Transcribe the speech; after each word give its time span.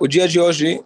O 0.00 0.06
dia 0.06 0.28
de 0.28 0.38
hoje, 0.38 0.84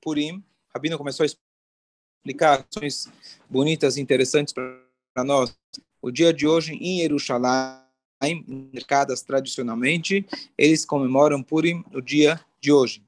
Purim, 0.00 0.42
Rabino 0.74 0.98
começou 0.98 1.24
a 1.24 1.26
explicar 1.26 2.66
ações 2.68 3.08
bonitas 3.48 3.96
e 3.96 4.00
interessantes 4.00 4.52
para 4.52 5.24
nós. 5.24 5.56
O 6.02 6.10
dia 6.10 6.32
de 6.32 6.46
hoje, 6.46 6.74
em 6.74 7.00
Jerusalém, 7.00 8.44
mercadas 8.72 9.22
tradicionalmente, 9.22 10.26
eles 10.56 10.84
comemoram 10.84 11.42
Purim 11.42 11.84
no 11.90 12.02
dia 12.02 12.40
de 12.60 12.72
hoje. 12.72 13.02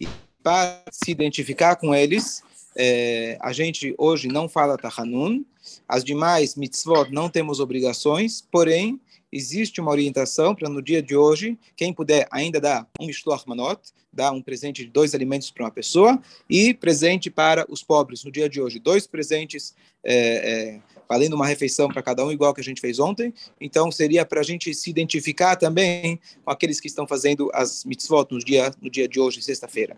E 0.00 0.06
para 0.42 0.82
se 0.90 1.10
identificar 1.10 1.76
com 1.76 1.94
eles, 1.94 2.42
é, 2.76 3.38
a 3.40 3.52
gente 3.52 3.94
hoje 3.98 4.28
não 4.28 4.48
fala 4.48 4.76
Tahanun, 4.76 5.44
as 5.86 6.04
demais 6.04 6.54
mitzvot 6.54 7.10
não 7.10 7.28
temos 7.28 7.60
obrigações, 7.60 8.40
porém, 8.40 9.00
existe 9.32 9.80
uma 9.80 9.90
orientação 9.90 10.54
para 10.54 10.68
no 10.68 10.82
dia 10.82 11.02
de 11.02 11.16
hoje, 11.16 11.58
quem 11.76 11.92
puder 11.92 12.26
ainda 12.30 12.60
dar 12.60 12.88
um 13.00 13.06
mishloach 13.06 13.46
manot, 13.46 13.80
dar 14.12 14.32
um 14.32 14.42
presente 14.42 14.84
de 14.84 14.90
dois 14.90 15.14
alimentos 15.14 15.50
para 15.50 15.64
uma 15.64 15.70
pessoa, 15.70 16.20
e 16.48 16.72
presente 16.74 17.30
para 17.30 17.66
os 17.68 17.82
pobres 17.82 18.24
no 18.24 18.30
dia 18.30 18.48
de 18.48 18.60
hoje. 18.60 18.78
Dois 18.78 19.06
presentes, 19.06 19.74
é, 20.02 20.14
é, 20.14 20.80
valendo 21.08 21.34
uma 21.34 21.46
refeição 21.46 21.88
para 21.88 22.02
cada 22.02 22.24
um, 22.24 22.32
igual 22.32 22.54
que 22.54 22.60
a 22.60 22.64
gente 22.64 22.80
fez 22.80 22.98
ontem. 22.98 23.32
Então, 23.60 23.90
seria 23.90 24.24
para 24.24 24.40
a 24.40 24.44
gente 24.44 24.74
se 24.74 24.90
identificar 24.90 25.56
também 25.56 26.18
com 26.44 26.50
aqueles 26.50 26.80
que 26.80 26.86
estão 26.86 27.06
fazendo 27.06 27.50
as 27.52 27.84
mitzvot 27.84 28.28
no 28.30 28.38
dia, 28.38 28.72
no 28.80 28.90
dia 28.90 29.08
de 29.08 29.20
hoje, 29.20 29.42
sexta-feira. 29.42 29.96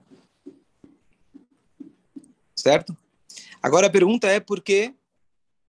Certo? 2.55 2.97
Agora 3.63 3.87
a 3.87 3.91
pergunta 3.91 4.27
é 4.29 4.41
por 4.41 4.61
que 4.61 4.95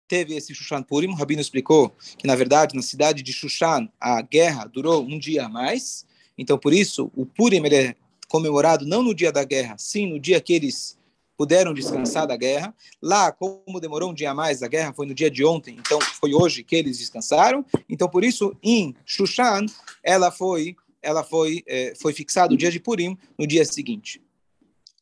teve 0.07 0.35
esse 0.35 0.55
Shushan 0.55 0.83
Purim, 0.83 1.09
o 1.09 1.15
Rabino 1.15 1.41
explicou 1.41 1.95
que, 2.19 2.27
na 2.27 2.35
verdade, 2.35 2.75
na 2.75 2.83
cidade 2.83 3.23
de 3.23 3.33
Shushan, 3.33 3.89
a 4.01 4.21
guerra 4.23 4.67
durou 4.67 5.03
um 5.03 5.19
dia 5.19 5.47
a 5.47 5.49
mais, 5.49 6.07
então, 6.37 6.59
por 6.59 6.73
isso, 6.73 7.11
o 7.15 7.25
Purim 7.25 7.65
é 7.67 7.95
comemorado 8.29 8.85
não 8.85 9.03
no 9.03 9.15
dia 9.15 9.31
da 9.31 9.45
guerra, 9.45 9.77
sim 9.79 10.07
no 10.07 10.19
dia 10.19 10.41
que 10.41 10.53
eles 10.53 10.99
puderam 11.37 11.75
descansar 11.75 12.27
da 12.27 12.37
guerra. 12.37 12.75
Lá, 13.03 13.33
como 13.33 13.81
demorou 13.81 14.11
um 14.11 14.15
dia 14.15 14.31
a 14.31 14.35
mais, 14.35 14.63
a 14.63 14.69
guerra 14.69 14.93
foi 14.93 15.07
no 15.07 15.15
dia 15.15 15.31
de 15.31 15.45
ontem, 15.45 15.77
então 15.79 16.01
foi 16.01 16.35
hoje 16.35 16.63
que 16.63 16.77
eles 16.77 16.99
descansaram. 16.99 17.65
Então, 17.89 18.09
por 18.09 18.25
isso, 18.25 18.57
em 18.63 18.95
Shushan, 19.05 19.67
ela 20.03 20.31
foi, 20.31 20.77
ela 21.03 21.23
foi, 21.23 21.63
é, 21.67 21.95
foi 22.01 22.13
fixado 22.13 22.55
o 22.55 22.59
dia 22.59 22.71
de 22.71 22.81
Purim 22.81 23.17
no 23.39 23.47
dia 23.47 23.65
seguinte. 23.65 24.23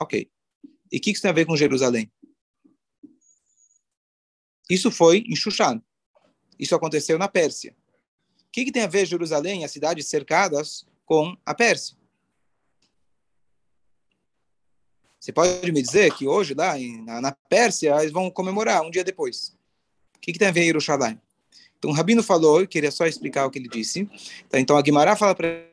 Ok. 0.00 0.28
E 0.91 0.98
o 0.98 1.00
que 1.00 1.11
isso 1.11 1.22
tem 1.22 1.31
a 1.31 1.34
ver 1.34 1.47
com 1.47 1.56
Jerusalém? 1.56 2.11
Isso 4.68 4.91
foi 4.91 5.24
em 5.28 5.36
Shushan. 5.36 5.82
Isso 6.58 6.74
aconteceu 6.74 7.18
na 7.18 7.28
Pérsia. 7.28 7.74
O 8.41 8.52
que, 8.52 8.64
que 8.64 8.72
tem 8.72 8.82
a 8.82 8.86
ver 8.86 9.06
Jerusalém, 9.06 9.64
as 9.64 9.70
cidades 9.70 10.06
cercadas, 10.06 10.86
com 11.04 11.36
a 11.44 11.54
Pérsia? 11.54 11.96
Você 15.19 15.32
pode 15.32 15.70
me 15.70 15.80
dizer 15.80 16.12
que 16.14 16.27
hoje, 16.27 16.54
lá 16.54 16.74
na, 17.20 17.32
Pérsia, 17.32 17.96
eles 18.00 18.12
vão 18.12 18.30
comemorar 18.30 18.82
um 18.82 18.91
dia 18.91 19.04
depois. 19.04 19.56
O 20.16 20.20
que, 20.20 20.32
que 20.32 20.38
tem 20.38 20.48
a 20.48 20.52
ver 20.52 20.64
Jerusalém? 20.64 21.20
Então, 21.78 21.91
o 21.91 21.94
Rabino 21.94 22.22
falou, 22.22 22.60
eu 22.60 22.69
queria 22.69 22.91
só 22.91 23.06
explicar 23.06 23.47
o 23.47 23.50
que 23.50 23.58
ele 23.58 23.69
disse. 23.69 24.04
Tá, 24.48 24.58
então, 24.58 24.76
a 24.76 24.82
Guimarães 24.82 25.19
fala 25.19 25.34
para 25.34 25.69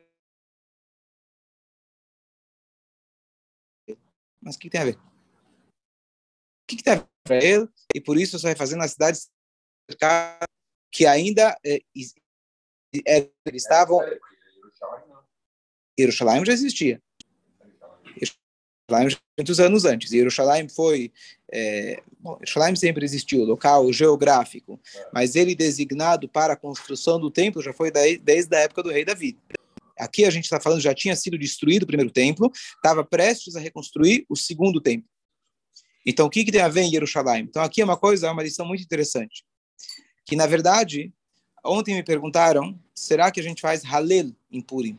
Mas 4.40 4.56
o 4.56 4.58
que, 4.58 4.68
que 4.68 4.70
tem 4.70 4.80
a 4.80 4.84
ver? 4.84 4.96
O 4.96 4.98
que, 6.66 6.76
que 6.76 6.82
tem 6.82 6.94
a 6.94 6.96
ver 6.96 7.09
e 7.94 8.00
por 8.00 8.16
isso 8.16 8.38
vai 8.40 8.54
fazer 8.54 8.76
nas 8.76 8.92
cidades 8.92 9.30
que 10.92 11.06
ainda 11.06 11.56
é, 11.64 11.80
é, 13.06 13.30
estavam. 13.52 14.00
Jerusalém 15.98 16.44
já 16.44 16.52
existia. 16.52 17.02
Jerusalém 18.90 19.18
muitos 19.38 19.60
anos 19.60 19.84
antes. 19.84 20.10
Jerusalém 20.10 20.68
foi. 20.68 21.12
É, 21.52 22.02
sempre 22.76 23.04
existiu, 23.04 23.44
local 23.44 23.92
geográfico, 23.92 24.80
mas 25.12 25.34
ele 25.34 25.54
designado 25.54 26.28
para 26.28 26.52
a 26.52 26.56
construção 26.56 27.18
do 27.18 27.30
templo 27.30 27.62
já 27.62 27.72
foi 27.72 27.90
daí, 27.90 28.16
desde 28.18 28.54
a 28.54 28.60
época 28.60 28.82
do 28.82 28.90
rei 28.90 29.04
Davi. 29.04 29.36
Aqui 29.98 30.24
a 30.24 30.30
gente 30.30 30.44
está 30.44 30.60
falando 30.60 30.80
já 30.80 30.94
tinha 30.94 31.14
sido 31.16 31.36
destruído 31.36 31.82
o 31.82 31.86
primeiro 31.86 32.10
templo, 32.10 32.50
estava 32.54 33.04
prestes 33.04 33.56
a 33.56 33.60
reconstruir 33.60 34.24
o 34.28 34.36
segundo 34.36 34.80
templo. 34.80 35.08
Então, 36.04 36.26
o 36.26 36.30
que, 36.30 36.44
que 36.44 36.52
tem 36.52 36.60
a 36.60 36.68
ver 36.68 36.82
em 36.82 36.90
Jerusalém? 36.90 37.42
Então, 37.42 37.62
aqui 37.62 37.80
é 37.80 37.84
uma 37.84 37.96
coisa, 37.96 38.32
uma 38.32 38.42
lição 38.42 38.66
muito 38.66 38.82
interessante. 38.82 39.44
Que, 40.24 40.34
na 40.34 40.46
verdade, 40.46 41.12
ontem 41.64 41.94
me 41.94 42.02
perguntaram, 42.02 42.78
será 42.94 43.30
que 43.30 43.40
a 43.40 43.42
gente 43.42 43.60
faz 43.60 43.84
Halel 43.84 44.32
em 44.50 44.60
Purim? 44.60 44.98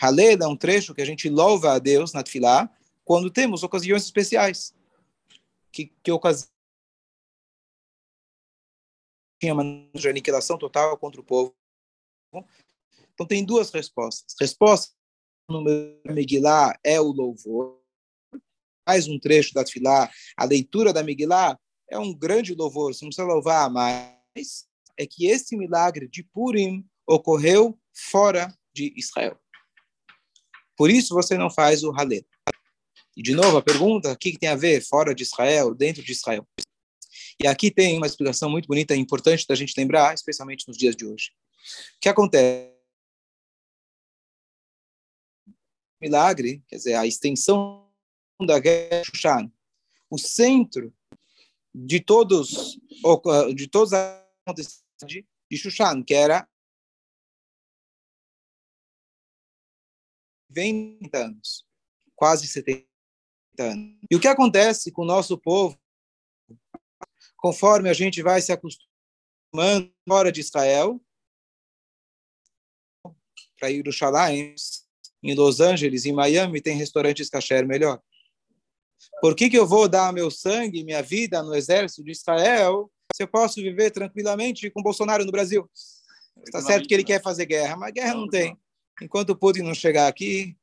Halel 0.00 0.38
é 0.40 0.46
um 0.46 0.56
trecho 0.56 0.94
que 0.94 1.02
a 1.02 1.06
gente 1.06 1.28
louva 1.28 1.72
a 1.72 1.78
Deus 1.78 2.12
na 2.12 2.22
Tfilá 2.22 2.70
quando 3.04 3.30
temos 3.30 3.62
ocasiões 3.62 4.04
especiais. 4.04 4.74
Que, 5.70 5.92
que 6.02 6.10
ocasião 6.10 6.48
tinha 9.40 9.54
uma 9.54 9.62
aniquilação 10.08 10.58
total 10.58 10.96
contra 10.98 11.20
o 11.20 11.24
povo. 11.24 11.54
Então, 13.14 13.26
tem 13.26 13.44
duas 13.44 13.70
respostas. 13.70 14.34
Resposta 14.40 14.92
no 15.48 15.62
Megillah 16.04 16.78
é 16.84 17.00
o 17.00 17.10
louvor, 17.10 17.80
mais 18.88 19.06
um 19.06 19.18
trecho 19.18 19.52
da 19.52 19.62
Tfilá, 19.62 20.10
a 20.34 20.44
leitura 20.46 20.94
da 20.94 21.02
Megillah, 21.02 21.58
é 21.90 21.98
um 21.98 22.14
grande 22.14 22.54
louvor, 22.54 22.94
você 22.94 23.04
não 23.04 23.10
precisa 23.10 23.26
louvar 23.26 23.70
mais, 23.70 24.66
é 24.96 25.06
que 25.06 25.26
esse 25.26 25.58
milagre 25.58 26.08
de 26.08 26.22
Purim 26.22 26.82
ocorreu 27.06 27.78
fora 27.92 28.50
de 28.74 28.94
Israel. 28.96 29.38
Por 30.74 30.90
isso 30.90 31.14
você 31.14 31.36
não 31.36 31.50
faz 31.50 31.84
o 31.84 31.92
Halel. 31.92 32.24
E 33.14 33.22
de 33.22 33.34
novo 33.34 33.58
a 33.58 33.62
pergunta, 33.62 34.10
o 34.10 34.16
que, 34.16 34.38
tem 34.38 34.48
a 34.48 34.56
ver 34.56 34.80
fora 34.80 35.14
de 35.14 35.22
Israel, 35.22 35.74
dentro 35.74 36.02
de 36.02 36.12
Israel? 36.12 36.48
E 37.38 37.46
aqui 37.46 37.70
tem 37.70 37.98
uma 37.98 38.06
explicação 38.06 38.48
muito 38.48 38.68
bonita 38.68 38.96
e 38.96 38.98
importante 38.98 39.44
da 39.46 39.54
gente 39.54 39.74
lembrar, 39.76 40.14
especialmente 40.14 40.66
nos 40.66 40.78
dias 40.78 40.96
de 40.96 41.04
hoje. 41.04 41.30
O 41.96 42.00
que 42.00 42.08
acontece? 42.08 42.72
Milagre, 46.00 46.64
quer 46.68 46.76
dizer, 46.76 46.94
a 46.94 47.06
extensão 47.06 47.87
da 48.46 48.58
guerra 48.58 49.02
Shushan. 49.04 49.50
O 50.10 50.18
centro 50.18 50.94
de 51.74 52.00
todos 52.00 52.78
de 53.54 53.68
todos 53.68 53.92
os 53.92 53.98
acontecimentos 54.46 54.84
de 55.50 55.56
Shushan, 55.56 56.02
que 56.02 56.14
era 56.14 56.48
20 60.50 61.10
anos, 61.14 61.66
quase 62.16 62.46
70 62.48 62.86
anos. 63.58 63.98
E 64.10 64.16
o 64.16 64.20
que 64.20 64.28
acontece 64.28 64.90
com 64.90 65.02
o 65.02 65.06
nosso 65.06 65.38
povo, 65.38 65.78
conforme 67.36 67.88
a 67.88 67.92
gente 67.92 68.22
vai 68.22 68.40
se 68.40 68.50
acostumando 68.50 69.92
fora 70.08 70.32
de 70.32 70.40
Israel, 70.40 71.00
para 73.58 73.70
Jerusalém, 73.70 74.54
em 75.22 75.34
Los 75.34 75.60
Angeles, 75.60 76.06
em 76.06 76.12
Miami, 76.12 76.60
tem 76.60 76.76
restaurantes 76.76 77.28
kasher 77.28 77.66
melhor. 77.66 78.02
Por 79.20 79.34
que, 79.34 79.50
que 79.50 79.58
eu 79.58 79.66
vou 79.66 79.88
dar 79.88 80.12
meu 80.12 80.30
sangue, 80.30 80.84
minha 80.84 81.02
vida 81.02 81.42
no 81.42 81.54
exército 81.54 82.04
de 82.04 82.12
Israel, 82.12 82.90
se 83.14 83.22
eu 83.22 83.28
posso 83.28 83.56
viver 83.56 83.90
tranquilamente 83.90 84.70
com 84.70 84.82
Bolsonaro 84.82 85.24
no 85.24 85.32
Brasil? 85.32 85.68
Está 86.44 86.62
certo 86.62 86.86
que 86.86 86.94
ele 86.94 87.04
quer 87.04 87.20
fazer 87.20 87.46
guerra, 87.46 87.76
mas 87.76 87.92
guerra 87.92 88.14
não 88.14 88.28
tem. 88.28 88.56
Enquanto 89.02 89.30
o 89.30 89.36
Putin 89.36 89.62
não 89.62 89.74
chegar 89.74 90.06
aqui, 90.06 90.56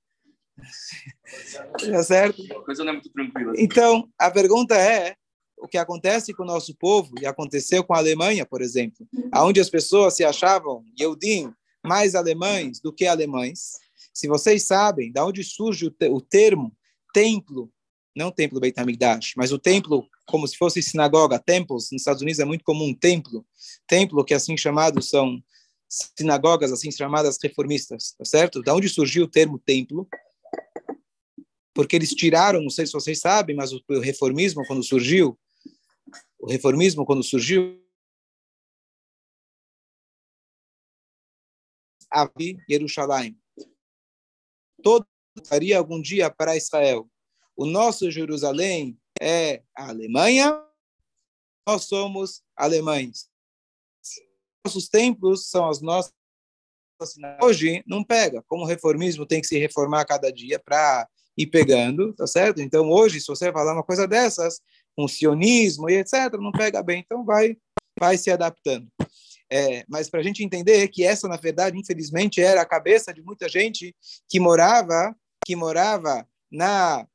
está 1.82 2.04
certo? 2.04 2.42
A 2.52 2.64
coisa 2.64 2.84
não 2.84 2.92
é 2.92 2.94
muito 2.94 3.10
tranquila. 3.10 3.54
Então, 3.58 4.10
a 4.18 4.32
pergunta 4.32 4.76
é, 4.76 5.16
o 5.58 5.68
que 5.68 5.78
acontece 5.78 6.34
com 6.34 6.44
o 6.44 6.48
nosso 6.48 6.76
povo, 6.76 7.14
e 7.22 7.26
aconteceu 7.26 7.84
com 7.84 7.94
a 7.94 7.98
Alemanha, 7.98 8.46
por 8.46 8.62
exemplo, 8.62 9.08
onde 9.36 9.60
as 9.60 9.70
pessoas 9.70 10.16
se 10.16 10.24
achavam, 10.24 10.84
Yehudim, 11.00 11.54
mais 11.84 12.16
alemães 12.16 12.80
do 12.80 12.92
que 12.92 13.06
alemães. 13.06 13.74
Se 14.14 14.28
vocês 14.28 14.64
sabem 14.64 15.12
de 15.12 15.20
onde 15.20 15.44
surge 15.44 15.88
o, 15.88 16.22
termo 16.22 16.76
templo 17.14 17.72
não 18.16 18.30
o 18.30 18.32
templo 18.32 18.60
Beit 18.60 18.80
HaMikdash, 18.80 19.34
mas 19.36 19.52
o 19.52 19.60
templo 19.60 20.08
como 20.26 20.48
se 20.48 20.58
fosse 20.58 20.82
sinagoga, 20.82 21.38
templos, 21.38 21.92
nos 21.92 22.02
Estados 22.02 22.22
Unidos 22.22 22.40
é 22.40 22.46
muito 22.46 22.64
comum, 22.64 22.94
templo, 22.94 23.46
templo 23.88 24.24
que 24.24 24.34
assim 24.34 24.58
chamados 24.58 25.10
são 25.10 25.44
sinagogas 25.88 26.72
assim 26.72 26.92
chamadas 26.92 27.38
reformistas, 27.42 28.14
tá 28.18 28.26
certo? 28.26 28.62
Da 28.62 28.74
onde 28.74 28.90
surgiu 28.90 29.26
o 29.26 29.30
termo 29.30 29.60
templo? 29.60 30.08
Porque 31.74 31.96
eles 31.96 32.10
tiraram, 32.12 32.62
não 32.62 32.70
sei 32.70 32.88
se 32.88 32.94
vocês 32.94 33.20
sabem, 33.20 33.56
mas 33.56 33.72
o, 33.72 33.82
reformismo 34.02 34.66
quando 34.66 34.84
surgiu, 34.84 35.38
o 36.40 36.50
reformismo 36.50 37.06
quando 37.06 37.24
surgiu, 37.24 37.82
Abi 42.10 42.58
Jerusalém. 42.70 43.38
Todo 44.82 45.06
faria 45.46 45.78
algum 45.78 46.02
dia 46.02 46.30
para 46.30 46.56
Israel 46.56 47.10
o 47.56 47.66
nosso 47.66 48.10
Jerusalém 48.12 48.98
é 49.22 49.64
a 49.76 49.90
Alemanha, 49.90 50.62
nós 51.68 51.86
somos 51.86 52.44
alemães. 52.56 53.30
Nossos 54.66 54.88
templos 54.88 55.50
são 55.50 55.70
as 55.70 55.82
nossas 55.82 56.14
hoje 57.42 57.84
não 57.86 58.04
pega. 58.04 58.44
Como 58.48 58.64
o 58.64 58.68
reformismo 58.68 59.26
tem 59.26 59.42
que 59.42 59.48
se 59.48 59.60
reformar 59.60 60.06
cada 60.06 60.32
dia 60.32 60.60
para 60.60 61.08
ir 61.38 61.48
pegando, 61.48 62.14
tá 62.14 62.26
certo? 62.26 62.62
Então 62.62 62.90
hoje, 62.90 63.20
se 63.20 63.28
você 63.28 63.52
falar 63.52 63.74
uma 63.74 63.84
coisa 63.84 64.08
dessas, 64.08 64.62
um 64.98 65.08
sionismo 65.08 65.90
e 65.90 65.98
etc., 65.98 66.34
não 66.40 66.52
pega 66.52 66.82
bem. 66.82 67.02
Então 67.06 67.26
vai, 67.26 67.58
vai 68.00 68.18
se 68.18 68.32
adaptando. 68.32 68.88
É, 69.52 69.86
mas 69.88 70.10
para 70.10 70.22
a 70.22 70.24
gente 70.24 70.44
entender 70.44 70.88
que 70.88 71.04
essa, 71.04 71.28
na 71.28 71.38
verdade, 71.38 71.78
infelizmente, 71.78 72.42
era 72.42 72.62
a 72.62 72.66
cabeça 72.66 73.14
de 73.14 73.22
muita 73.22 73.48
gente 73.48 73.96
que 74.28 74.40
morava, 74.40 75.16
que 75.46 75.56
morava 75.56 76.28
na 76.52 77.06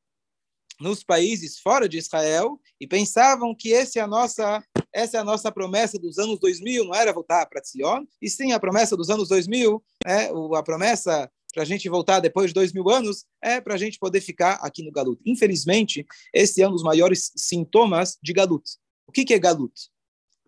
nos 0.81 1.05
países 1.05 1.59
fora 1.59 1.89
de 1.89 1.99
Israel 1.99 2.59
e 2.81 2.87
pensavam 2.87 3.55
que 3.55 3.73
essa 3.73 3.99
é 3.99 4.03
a 4.03 4.07
nossa 4.07 4.65
essa 4.93 5.19
é 5.19 5.21
a 5.21 5.25
nossa 5.25 5.53
promessa 5.53 5.97
dos 5.99 6.19
anos 6.19 6.41
2000, 6.41 6.85
não 6.85 6.95
era 6.95 7.13
voltar 7.13 7.47
para 7.47 7.63
Sion, 7.63 8.05
e 8.21 8.29
sim 8.29 8.51
a 8.51 8.59
promessa 8.59 8.97
dos 8.97 9.09
anos 9.09 9.29
2000, 9.29 9.81
é, 10.05 10.31
a 10.57 10.63
promessa 10.65 11.31
para 11.53 11.63
a 11.63 11.67
gente 11.67 11.89
voltar 11.89 12.21
depois 12.21 12.49
de 12.49 12.55
dois 12.55 12.73
mil 12.73 12.89
anos, 12.89 13.25
é 13.43 13.61
para 13.61 13.75
a 13.75 13.77
gente 13.77 13.99
poder 13.99 14.21
ficar 14.21 14.55
aqui 14.55 14.83
no 14.83 14.91
Galut. 14.91 15.21
Infelizmente, 15.25 16.07
esse 16.35 16.63
é 16.63 16.69
um 16.69 16.73
dos 16.73 16.83
maiores 16.83 17.33
sintomas 17.37 18.19
de 18.23 18.33
Galut. 18.33 18.65
O 19.07 19.13
que, 19.13 19.25
que 19.25 19.35
é 19.35 19.39
Galut? 19.39 19.73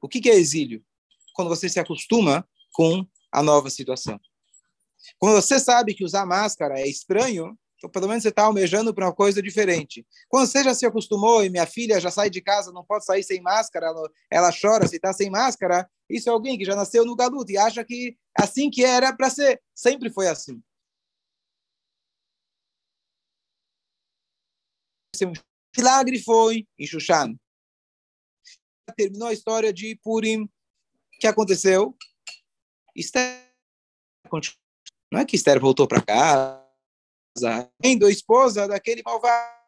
O 0.00 0.08
que, 0.08 0.20
que 0.20 0.30
é 0.30 0.34
exílio? 0.34 0.84
Quando 1.34 1.48
você 1.48 1.68
se 1.68 1.80
acostuma 1.80 2.46
com 2.72 3.06
a 3.30 3.42
nova 3.42 3.70
situação. 3.70 4.20
Quando 5.18 5.34
você 5.34 5.58
sabe 5.58 5.94
que 5.94 6.04
usar 6.04 6.26
máscara 6.26 6.78
é 6.78 6.86
estranho, 6.86 7.58
então, 7.82 7.90
pelo 7.90 8.06
menos 8.06 8.22
você 8.22 8.28
está 8.28 8.44
almejando 8.44 8.94
para 8.94 9.06
uma 9.06 9.12
coisa 9.12 9.42
diferente. 9.42 10.06
Quando 10.28 10.46
você 10.46 10.62
já 10.62 10.72
se 10.72 10.86
acostumou 10.86 11.44
e 11.44 11.50
minha 11.50 11.66
filha 11.66 11.98
já 11.98 12.12
sai 12.12 12.30
de 12.30 12.40
casa, 12.40 12.70
não 12.70 12.84
pode 12.84 13.04
sair 13.04 13.24
sem 13.24 13.42
máscara, 13.42 13.88
ela, 13.88 14.10
ela 14.30 14.52
chora 14.52 14.86
se 14.86 14.94
está 14.94 15.12
sem 15.12 15.28
máscara, 15.28 15.90
isso 16.08 16.28
é 16.28 16.32
alguém 16.32 16.56
que 16.56 16.64
já 16.64 16.76
nasceu 16.76 17.04
no 17.04 17.16
galuto 17.16 17.50
e 17.50 17.58
acha 17.58 17.84
que 17.84 18.16
assim 18.38 18.70
que 18.70 18.84
era 18.84 19.12
para 19.12 19.28
ser. 19.28 19.60
Sempre 19.74 20.10
foi 20.10 20.28
assim. 20.28 20.62
Milagre 25.76 26.22
foi 26.22 26.68
em 26.78 26.86
Shushan. 26.86 27.34
Terminou 28.96 29.26
a 29.26 29.32
história 29.32 29.72
de 29.72 29.96
Purim. 29.96 30.44
O 30.44 30.50
que 31.18 31.26
aconteceu? 31.26 31.96
Esther 32.94 33.50
não 35.10 35.20
é 35.20 35.24
que 35.26 35.36
Esther 35.36 35.60
voltou 35.60 35.86
para 35.86 36.00
cá, 36.00 36.61
sendo 37.36 38.08
esposa 38.08 38.68
daquele 38.68 39.02
malvado. 39.04 39.62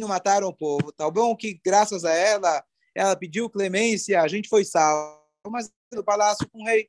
Mataram 0.00 0.48
o 0.48 0.56
povo. 0.56 0.92
Tá 0.92 1.08
bom 1.10 1.36
que, 1.36 1.60
graças 1.64 2.04
a 2.04 2.12
ela, 2.12 2.64
ela 2.94 3.16
pediu 3.16 3.48
clemência, 3.48 4.20
a 4.20 4.28
gente 4.28 4.48
foi 4.48 4.64
salvo, 4.64 5.20
mas 5.48 5.70
no 5.92 6.04
palácio 6.04 6.48
com 6.50 6.62
o 6.62 6.64
rei. 6.64 6.88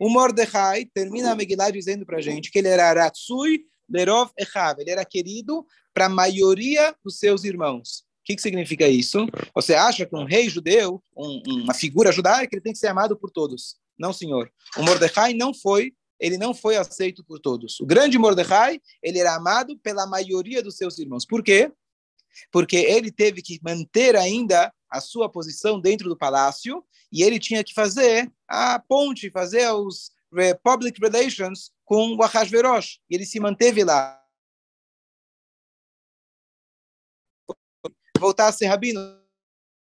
O 0.00 0.08
Mordecai 0.08 0.86
termina 0.86 1.32
a 1.32 1.34
Megillah 1.34 1.70
dizendo 1.70 2.04
para 2.04 2.18
a 2.18 2.22
gente 2.22 2.50
que 2.50 2.58
ele 2.58 2.68
era 2.68 2.92
Ratsui 2.92 3.66
Lerov 3.88 4.30
Echav, 4.38 4.80
ele 4.80 4.90
era 4.90 5.04
querido 5.04 5.64
para 5.94 6.06
a 6.06 6.10
maioria 6.10 6.94
dos 7.04 7.18
seus 7.18 7.44
irmãos. 7.44 8.04
O 8.20 8.26
que, 8.26 8.34
que 8.34 8.42
significa 8.42 8.88
isso? 8.88 9.26
Você 9.54 9.74
acha 9.74 10.04
que 10.04 10.16
um 10.16 10.24
rei 10.24 10.48
judeu, 10.48 11.02
um, 11.16 11.62
uma 11.62 11.72
figura 11.72 12.10
judaica, 12.10 12.54
ele 12.54 12.62
tem 12.62 12.72
que 12.72 12.78
ser 12.78 12.88
amado 12.88 13.16
por 13.16 13.30
todos? 13.30 13.76
Não, 13.98 14.12
senhor. 14.12 14.50
O 14.76 14.82
Mordecai 14.82 15.32
não 15.32 15.54
foi 15.54 15.94
ele 16.18 16.38
não 16.38 16.54
foi 16.54 16.76
aceito 16.76 17.24
por 17.24 17.38
todos. 17.38 17.78
O 17.80 17.86
grande 17.86 18.18
Mordecai, 18.18 18.80
ele 19.02 19.18
era 19.18 19.34
amado 19.34 19.78
pela 19.78 20.06
maioria 20.06 20.62
dos 20.62 20.76
seus 20.76 20.98
irmãos. 20.98 21.24
Por 21.24 21.42
quê? 21.42 21.72
Porque 22.50 22.76
ele 22.76 23.10
teve 23.10 23.42
que 23.42 23.60
manter 23.62 24.16
ainda 24.16 24.72
a 24.90 25.00
sua 25.00 25.30
posição 25.30 25.80
dentro 25.80 26.08
do 26.08 26.16
palácio 26.16 26.84
e 27.12 27.22
ele 27.22 27.38
tinha 27.38 27.64
que 27.64 27.74
fazer 27.74 28.30
a 28.48 28.78
ponte, 28.78 29.30
fazer 29.30 29.70
os 29.72 30.10
eh, 30.36 30.54
public 30.54 31.00
relations 31.00 31.70
com 31.84 32.14
o 32.14 32.22
Ahasverosh. 32.22 33.00
E 33.10 33.14
ele 33.14 33.26
se 33.26 33.40
manteve 33.40 33.84
lá. 33.84 34.22
Voltar 38.18 38.48
a 38.48 38.52
ser 38.52 38.66
rabino, 38.66 39.00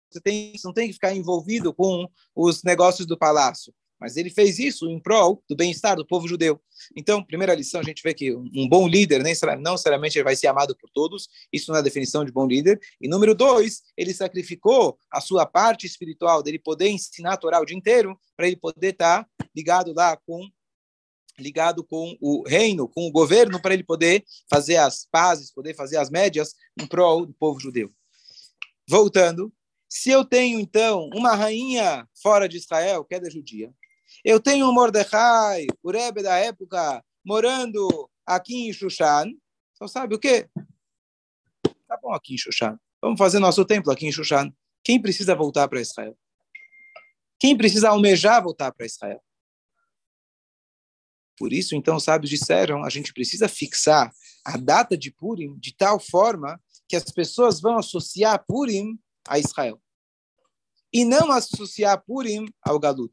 você 0.09 0.21
tem, 0.21 0.53
não 0.63 0.73
tem 0.73 0.87
que 0.87 0.93
ficar 0.93 1.13
envolvido 1.13 1.73
com 1.73 2.09
os 2.35 2.63
negócios 2.63 3.07
do 3.07 3.17
palácio. 3.17 3.73
Mas 4.01 4.17
ele 4.17 4.31
fez 4.31 4.57
isso 4.57 4.89
em 4.89 4.99
prol 4.99 5.43
do 5.47 5.55
bem-estar 5.55 5.95
do 5.95 6.05
povo 6.05 6.27
judeu. 6.27 6.59
Então, 6.97 7.23
primeira 7.23 7.53
lição, 7.53 7.79
a 7.79 7.83
gente 7.83 8.01
vê 8.01 8.15
que 8.15 8.33
um 8.33 8.67
bom 8.67 8.87
líder, 8.87 9.21
nem, 9.21 9.35
não 9.59 9.73
necessariamente 9.73 10.17
ele 10.17 10.23
vai 10.23 10.35
ser 10.35 10.47
amado 10.47 10.75
por 10.75 10.89
todos, 10.89 11.29
isso 11.53 11.71
não 11.71 11.77
é 11.77 11.83
definição 11.83 12.25
de 12.25 12.31
bom 12.31 12.47
líder. 12.47 12.81
E 12.99 13.07
número 13.07 13.35
dois, 13.35 13.83
ele 13.95 14.11
sacrificou 14.11 14.97
a 15.11 15.21
sua 15.21 15.45
parte 15.45 15.85
espiritual, 15.85 16.41
dele 16.41 16.57
poder 16.57 16.89
ensinar 16.89 17.33
a 17.33 17.37
Torá 17.37 17.61
o 17.61 17.65
dia 17.65 17.77
inteiro, 17.77 18.19
para 18.35 18.47
ele 18.47 18.55
poder 18.55 18.93
estar 18.93 19.23
tá 19.23 19.29
ligado 19.55 19.93
lá 19.93 20.17
com 20.17 20.49
ligado 21.39 21.83
com 21.83 22.15
o 22.21 22.43
reino, 22.47 22.87
com 22.87 23.07
o 23.07 23.11
governo, 23.11 23.59
para 23.59 23.73
ele 23.73 23.83
poder 23.83 24.23
fazer 24.49 24.75
as 24.77 25.07
pazes, 25.11 25.51
poder 25.51 25.73
fazer 25.73 25.97
as 25.97 26.09
médias 26.09 26.53
em 26.79 26.85
prol 26.85 27.25
do 27.25 27.33
povo 27.33 27.59
judeu. 27.59 27.91
Voltando, 28.87 29.51
se 29.89 30.09
eu 30.09 30.23
tenho, 30.23 30.59
então, 30.59 31.09
uma 31.13 31.33
rainha 31.33 32.07
fora 32.21 32.47
de 32.47 32.57
Israel, 32.57 33.03
que 33.03 33.15
é 33.15 33.19
da 33.19 33.29
judia, 33.29 33.73
eu 34.23 34.39
tenho 34.39 34.67
um 34.69 34.73
Mordecai, 34.73 35.65
o 35.81 35.91
Rebbe 35.91 36.21
da 36.21 36.37
época, 36.37 37.03
morando 37.25 38.09
aqui 38.25 38.67
em 38.67 38.73
Shushan. 38.73 39.31
Então, 39.75 39.87
sabe 39.87 40.15
o 40.15 40.19
quê? 40.19 40.49
Tá 41.87 41.97
bom 42.01 42.13
aqui 42.13 42.35
em 42.35 42.37
Shushan. 42.37 42.79
Vamos 43.01 43.17
fazer 43.17 43.39
nosso 43.39 43.65
templo 43.65 43.91
aqui 43.91 44.05
em 44.05 44.11
Shushan. 44.11 44.53
Quem 44.83 45.01
precisa 45.01 45.35
voltar 45.35 45.67
para 45.67 45.81
Israel? 45.81 46.17
Quem 47.39 47.57
precisa 47.57 47.89
almejar 47.89 48.43
voltar 48.43 48.71
para 48.71 48.85
Israel? 48.85 49.21
Por 51.37 51.51
isso, 51.51 51.75
então, 51.75 51.95
os 51.95 52.03
sábios 52.03 52.29
disseram, 52.29 52.83
a 52.83 52.89
gente 52.89 53.11
precisa 53.11 53.47
fixar 53.47 54.13
a 54.45 54.57
data 54.57 54.95
de 54.95 55.11
Purim 55.11 55.57
de 55.57 55.75
tal 55.75 55.99
forma 55.99 56.61
que 56.87 56.95
as 56.95 57.05
pessoas 57.05 57.59
vão 57.59 57.77
associar 57.77 58.45
Purim 58.45 58.99
a 59.27 59.39
Israel. 59.39 59.81
E 60.93 61.03
não 61.03 61.31
associar 61.31 62.03
Purim 62.05 62.45
ao 62.61 62.79
Galut. 62.79 63.11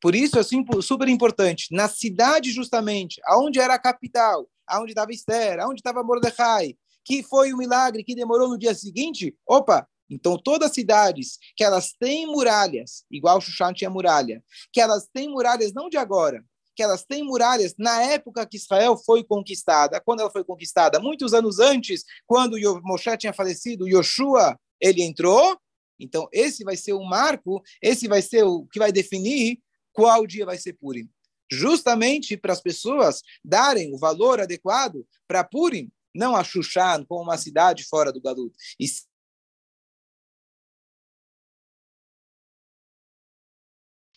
Por 0.00 0.14
isso 0.14 0.38
é 0.38 0.42
super 0.82 1.08
importante, 1.08 1.68
na 1.70 1.88
cidade 1.88 2.50
justamente, 2.50 3.20
aonde 3.24 3.58
era 3.58 3.74
a 3.74 3.78
capital, 3.78 4.48
aonde 4.66 4.92
estava 4.92 5.12
Esther, 5.12 5.60
aonde 5.60 5.80
estava 5.80 6.02
Mordecai, 6.02 6.76
que 7.04 7.22
foi 7.22 7.52
o 7.52 7.56
um 7.56 7.58
milagre 7.58 8.04
que 8.04 8.14
demorou 8.14 8.48
no 8.48 8.58
dia 8.58 8.74
seguinte, 8.74 9.34
opa, 9.46 9.86
então 10.10 10.38
todas 10.38 10.68
as 10.68 10.74
cidades 10.74 11.38
que 11.56 11.64
elas 11.64 11.92
têm 11.98 12.26
muralhas, 12.26 13.04
igual 13.10 13.40
Shushan 13.40 13.72
tinha 13.72 13.90
muralha, 13.90 14.42
que 14.72 14.80
elas 14.80 15.08
têm 15.12 15.28
muralhas 15.28 15.72
não 15.72 15.88
de 15.88 15.96
agora, 15.96 16.44
que 16.74 16.82
elas 16.82 17.04
têm 17.04 17.24
muralhas 17.24 17.74
na 17.76 18.02
época 18.02 18.46
que 18.46 18.56
Israel 18.56 18.96
foi 18.96 19.24
conquistada, 19.24 20.00
quando 20.00 20.20
ela 20.20 20.30
foi 20.30 20.44
conquistada, 20.44 21.00
muitos 21.00 21.34
anos 21.34 21.58
antes, 21.58 22.04
quando 22.26 22.56
Moshe 22.82 23.16
tinha 23.16 23.32
falecido, 23.32 23.88
Yoshua, 23.88 24.58
ele 24.80 25.02
entrou, 25.02 25.58
então 25.98 26.28
esse 26.32 26.62
vai 26.62 26.76
ser 26.76 26.92
o 26.92 27.02
marco, 27.02 27.62
esse 27.82 28.06
vai 28.06 28.22
ser 28.22 28.44
o 28.44 28.64
que 28.66 28.78
vai 28.78 28.92
definir 28.92 29.58
qual 29.98 30.24
dia 30.28 30.46
vai 30.46 30.56
ser 30.56 30.74
Purim. 30.74 31.12
Justamente 31.50 32.36
para 32.36 32.52
as 32.52 32.60
pessoas 32.60 33.20
darem 33.44 33.92
o 33.92 33.98
valor 33.98 34.38
adequado 34.38 35.04
para 35.26 35.42
Purim, 35.42 35.90
não 36.14 36.36
a 36.36 36.44
Shushan 36.44 37.04
como 37.04 37.24
uma 37.24 37.36
cidade 37.36 37.82
fora 37.84 38.12
do 38.12 38.20
Galut. 38.20 38.54
E 38.78 38.86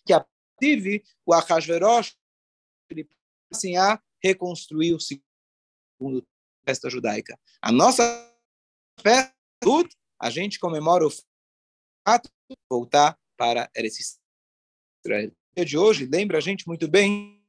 que 0.05 0.13
a 0.13 0.23
tive 0.59 1.03
o 1.25 1.33
Ahasverosh 1.33 2.15
ele 2.91 3.09
assim 3.51 3.75
a 3.75 3.99
reconstruir 4.23 4.93
o 4.93 4.99
segundo 4.99 6.23
festa 6.63 6.91
judaica. 6.91 7.39
A 7.59 7.71
nossa 7.71 8.03
festa 9.01 9.33
a 10.19 10.29
gente 10.29 10.59
comemora 10.59 11.07
o 11.07 11.11
fato 12.07 12.29
de 12.47 12.55
voltar 12.69 13.19
para 13.35 13.67
Israel 13.75 15.35
de 15.65 15.77
hoje 15.77 16.05
lembra 16.05 16.37
a 16.37 16.41
gente 16.41 16.67
muito 16.67 16.87
bem 16.87 17.43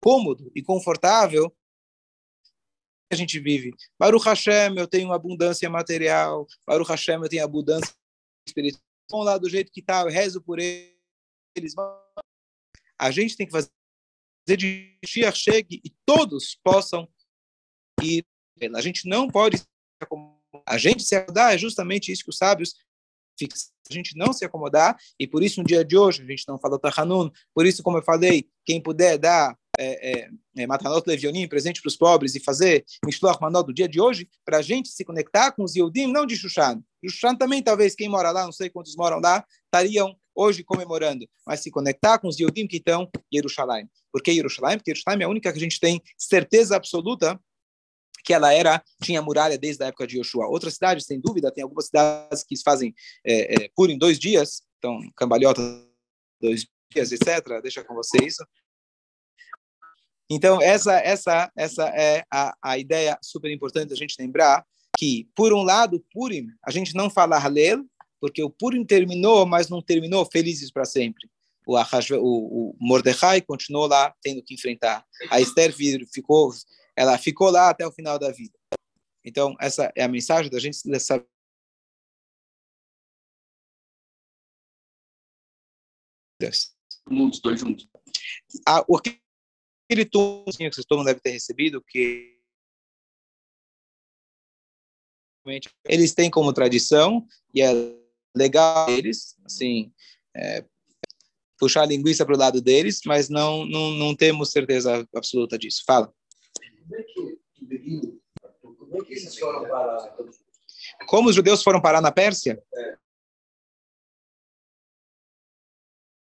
cômodo 0.00 0.50
e 0.54 0.62
confortável 0.62 1.54
a 3.12 3.16
gente 3.16 3.40
vive. 3.40 3.74
Baruch 3.98 4.24
Hashem, 4.24 4.76
eu 4.76 4.86
tenho 4.86 5.12
abundância 5.12 5.68
material. 5.68 6.46
Baruch 6.66 6.88
Hashem, 6.88 7.20
eu 7.20 7.28
tenho 7.28 7.44
abundância 7.44 7.92
espiritual. 8.46 8.82
Vão 9.10 9.22
lá 9.22 9.36
do 9.36 9.48
jeito 9.48 9.72
que 9.72 9.80
está, 9.80 10.02
eu 10.02 10.08
rezo 10.08 10.40
por 10.40 10.60
eles. 10.60 11.74
A 12.96 13.10
gente 13.10 13.36
tem 13.36 13.46
que 13.46 13.52
fazer 13.52 13.70
de 14.46 14.96
dia 15.04 15.32
chegue 15.32 15.80
e 15.84 15.90
todos 16.06 16.54
possam 16.62 17.08
ir. 18.00 18.24
A 18.74 18.80
gente 18.80 19.08
não 19.08 19.26
pode 19.28 19.60
a 20.66 20.78
gente 20.78 21.02
se 21.02 21.14
ajudar 21.14 21.54
é 21.54 21.58
justamente 21.58 22.10
isso 22.10 22.24
que 22.24 22.30
os 22.30 22.36
sábios 22.36 22.74
a 23.46 23.92
gente 23.92 24.16
não 24.16 24.32
se 24.32 24.44
acomodar, 24.44 24.96
e 25.18 25.26
por 25.26 25.42
isso 25.42 25.60
no 25.60 25.66
dia 25.66 25.84
de 25.84 25.96
hoje 25.96 26.22
a 26.22 26.26
gente 26.26 26.44
não 26.46 26.58
fala 26.58 26.78
Tahanun, 26.78 27.30
por 27.54 27.66
isso, 27.66 27.82
como 27.82 27.98
eu 27.98 28.02
falei, 28.02 28.46
quem 28.64 28.80
puder 28.80 29.18
dar 29.18 29.56
é, 29.78 30.10
é, 30.10 30.30
é, 30.58 30.66
Matanot 30.66 31.02
Levionim, 31.06 31.48
presente 31.48 31.80
para 31.80 31.88
os 31.88 31.96
pobres, 31.96 32.34
e 32.34 32.40
fazer 32.40 32.84
Mishloach 33.04 33.40
Manot 33.40 33.66
do 33.66 33.72
dia 33.72 33.88
de 33.88 33.98
hoje, 33.98 34.28
para 34.44 34.58
a 34.58 34.62
gente 34.62 34.90
se 34.90 35.04
conectar 35.04 35.52
com 35.52 35.64
os 35.64 35.74
Yehudim, 35.74 36.12
não 36.12 36.26
de 36.26 36.36
Shushan. 36.36 36.82
Shushan 37.02 37.34
também, 37.34 37.62
talvez, 37.62 37.94
quem 37.94 38.08
mora 38.08 38.30
lá, 38.30 38.44
não 38.44 38.52
sei 38.52 38.68
quantos 38.68 38.94
moram 38.94 39.20
lá, 39.20 39.42
estariam 39.64 40.14
hoje 40.34 40.62
comemorando, 40.62 41.26
mas 41.46 41.60
se 41.60 41.70
conectar 41.70 42.18
com 42.18 42.28
os 42.28 42.38
Yehudim 42.38 42.66
que 42.66 42.76
estão 42.76 43.08
em 43.32 43.36
Jerusalém. 43.36 43.88
Por 44.12 44.22
que 44.22 44.34
Jerusalém? 44.34 44.76
Porque 44.76 44.94
Jerusalém 44.94 45.22
é 45.22 45.24
a 45.24 45.28
única 45.28 45.50
que 45.50 45.58
a 45.58 45.62
gente 45.62 45.80
tem 45.80 46.02
certeza 46.18 46.76
absoluta 46.76 47.40
que 48.30 48.34
ela 48.34 48.54
era 48.54 48.80
tinha 49.02 49.20
muralha 49.20 49.58
desde 49.58 49.82
a 49.82 49.88
época 49.88 50.06
de 50.06 50.16
Yoshua. 50.16 50.46
Outras 50.46 50.74
cidades, 50.74 51.04
sem 51.04 51.20
dúvida, 51.20 51.50
tem 51.50 51.64
algumas 51.64 51.86
cidades 51.86 52.44
que 52.44 52.54
fazem 52.62 52.94
é, 53.26 53.64
é, 53.64 53.70
em 53.88 53.98
dois 53.98 54.20
dias, 54.20 54.62
então 54.78 55.00
cambalhota 55.16 55.60
dois 56.40 56.64
dias, 56.92 57.10
etc. 57.10 57.60
Deixa 57.60 57.82
com 57.82 57.92
você 57.92 58.18
isso. 58.24 58.46
Então 60.30 60.62
essa 60.62 60.92
essa 61.00 61.50
essa 61.56 61.88
é 61.88 62.22
a, 62.32 62.54
a 62.62 62.78
ideia 62.78 63.18
super 63.20 63.50
importante 63.50 63.92
a 63.92 63.96
gente 63.96 64.14
lembrar 64.16 64.64
que 64.96 65.28
por 65.34 65.52
um 65.52 65.64
lado 65.64 66.04
Purim 66.12 66.46
a 66.64 66.70
gente 66.70 66.94
não 66.94 67.10
fala 67.10 67.36
Halel 67.36 67.84
porque 68.20 68.44
o 68.44 68.50
Purim 68.50 68.84
terminou, 68.84 69.44
mas 69.44 69.68
não 69.68 69.82
terminou 69.82 70.24
felizes 70.24 70.70
para 70.70 70.84
sempre. 70.84 71.28
O, 71.66 71.74
o 72.20 72.76
Mordecai 72.78 73.40
continuou 73.40 73.88
lá 73.88 74.14
tendo 74.22 74.40
que 74.40 74.54
enfrentar. 74.54 75.04
A 75.30 75.40
Esther 75.40 75.74
ficou 76.12 76.52
ela 77.00 77.16
ficou 77.16 77.48
lá 77.50 77.70
até 77.70 77.86
o 77.86 77.92
final 77.92 78.18
da 78.18 78.30
vida. 78.30 78.52
Então, 79.24 79.56
essa 79.58 79.90
é 79.96 80.02
a 80.02 80.08
mensagem 80.08 80.50
da 80.50 80.58
gente 80.58 80.76
saber. 81.00 81.26
Muitos 87.08 87.40
dois 87.40 87.58
juntos. 87.58 87.88
Ah, 88.68 88.84
o 88.86 89.00
espírito 89.00 90.44
que 90.44 90.70
vocês 90.70 90.84
todo 90.86 90.98
mundo 90.98 91.06
deve 91.06 91.20
ter 91.20 91.30
recebido, 91.30 91.82
que 91.82 92.38
eles 95.86 96.12
têm 96.12 96.30
como 96.30 96.52
tradição, 96.52 97.26
e 97.54 97.62
é 97.62 97.70
legal 98.36 98.90
eles, 98.90 99.38
assim, 99.46 99.90
é, 100.36 100.66
puxar 101.58 101.84
a 101.84 101.86
linguiça 101.86 102.26
para 102.26 102.34
o 102.34 102.38
lado 102.38 102.60
deles, 102.60 103.00
mas 103.06 103.30
não, 103.30 103.64
não, 103.64 103.90
não 103.92 104.14
temos 104.14 104.50
certeza 104.50 105.08
absoluta 105.14 105.58
disso. 105.58 105.82
Fala. 105.86 106.12
Como 106.90 107.00
é 107.00 107.04
que, 107.04 107.38
como 108.60 108.96
é 108.96 109.04
que 109.04 109.12
eles 109.12 109.38
foram 109.38 109.68
parar? 109.68 110.16
Como 111.06 111.28
os 111.28 111.36
judeus 111.36 111.62
foram 111.62 111.80
parar 111.80 112.00
na 112.00 112.10
Pérsia? 112.10 112.60
É. 112.74 112.98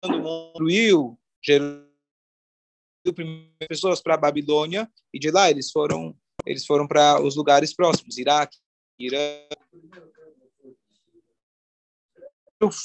Quando 0.02 0.22
construiu, 0.22 1.18
pessoas 3.68 4.00
para 4.00 4.14
a 4.14 4.18
Babilônia 4.18 4.90
e 5.12 5.18
de 5.18 5.30
lá 5.30 5.50
eles 5.50 5.70
foram 5.70 6.16
eles 6.46 6.64
foram 6.64 6.88
para 6.88 7.20
os 7.20 7.36
lugares 7.36 7.74
próximos, 7.74 8.16
Iraque, 8.16 8.56
Irã. 8.98 9.18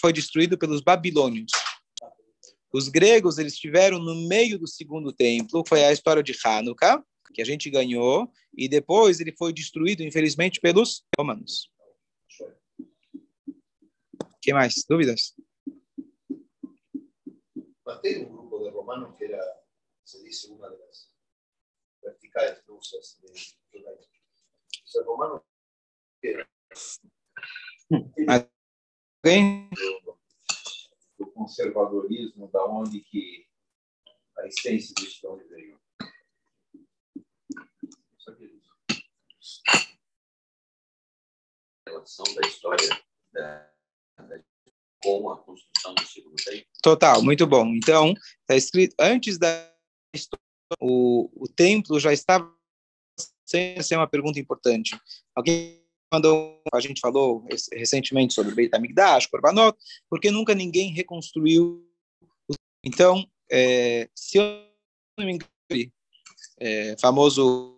Foi 0.01 0.11
destruído 0.11 0.57
pelos 0.57 0.81
babilônios. 0.81 1.51
Os 2.73 2.89
gregos 2.89 3.37
eles 3.37 3.53
estiveram 3.53 3.97
no 3.97 4.27
meio 4.27 4.59
do 4.59 4.67
segundo 4.67 5.13
templo, 5.13 5.63
foi 5.65 5.85
a 5.85 5.93
história 5.93 6.21
de 6.21 6.35
Hanukkah 6.43 7.01
que 7.33 7.41
a 7.41 7.45
gente 7.45 7.69
ganhou, 7.69 8.31
e 8.55 8.67
depois 8.67 9.19
ele 9.19 9.31
foi 9.31 9.53
destruído, 9.53 10.03
infelizmente, 10.03 10.59
pelos 10.59 11.05
romanos. 11.17 11.71
que 14.41 14.53
mais? 14.53 14.83
Dúvidas? 14.87 15.35
Mas 17.85 18.01
tem 18.01 18.25
um 18.25 18.29
grupo 18.29 18.59
de 18.59 18.69
romanos 18.69 19.17
que 19.17 19.25
era, 19.25 19.63
se 20.05 20.23
diz, 20.23 20.43
uma 20.45 20.69
das 20.69 21.11
verticais 22.03 22.61
rusas 22.67 23.17
de 23.21 23.77
judaísmo. 23.77 24.11
Os 24.85 25.05
romanos 25.05 25.41
Alguém? 29.23 29.69
Do 31.17 31.31
conservadorismo, 31.31 32.49
da 32.51 32.65
onde 32.65 33.01
que 33.01 33.47
a 34.37 34.47
essência 34.47 34.93
do 34.95 35.03
Estado 35.03 35.47
veio. 35.49 35.80
Relação 41.87 42.25
da 42.35 42.47
história 42.47 42.89
da, 43.33 43.69
da, 44.17 44.35
a 44.35 45.37
construção 45.37 45.95
do 45.95 46.05
segundo 46.05 46.35
templo? 46.35 46.67
Total, 46.81 47.21
muito 47.23 47.45
bom. 47.47 47.67
Então, 47.75 48.13
está 48.41 48.55
escrito, 48.55 48.95
antes 48.99 49.37
da 49.37 49.71
história, 50.13 50.43
o, 50.79 51.29
o 51.35 51.47
templo 51.47 51.99
já 51.99 52.13
estava 52.13 52.53
sem 53.45 53.81
ser 53.81 53.97
uma 53.97 54.07
pergunta 54.07 54.39
importante. 54.39 54.97
Alguém 55.35 55.83
mandou, 56.13 56.61
a 56.73 56.79
gente 56.79 57.01
falou 57.01 57.45
recentemente 57.73 58.33
sobre 58.33 58.53
Beit 58.53 58.73
HaMikdash, 58.75 59.27
Korbanot, 59.27 59.77
porque 60.09 60.31
nunca 60.31 60.53
ninguém 60.53 60.93
reconstruiu. 60.93 61.87
Então, 62.83 63.25
é, 63.51 64.09
se 64.15 64.37
eu 64.37 64.43
não 65.17 65.25
me 65.25 65.33
engano, 65.33 65.91
é, 66.59 66.95
famoso 66.99 67.77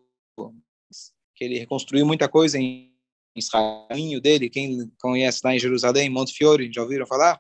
que 1.35 1.43
ele 1.43 1.59
reconstruiu 1.59 2.05
muita 2.05 2.27
coisa 2.27 2.57
em 2.57 2.93
Israel 3.35 4.21
dele, 4.21 4.49
quem 4.49 4.91
conhece 4.99 5.41
lá 5.43 5.55
em 5.55 5.59
Jerusalém, 5.59 6.09
Monte 6.09 6.33
Fiore, 6.33 6.71
já 6.71 6.81
ouviram 6.81 7.07
falar? 7.07 7.39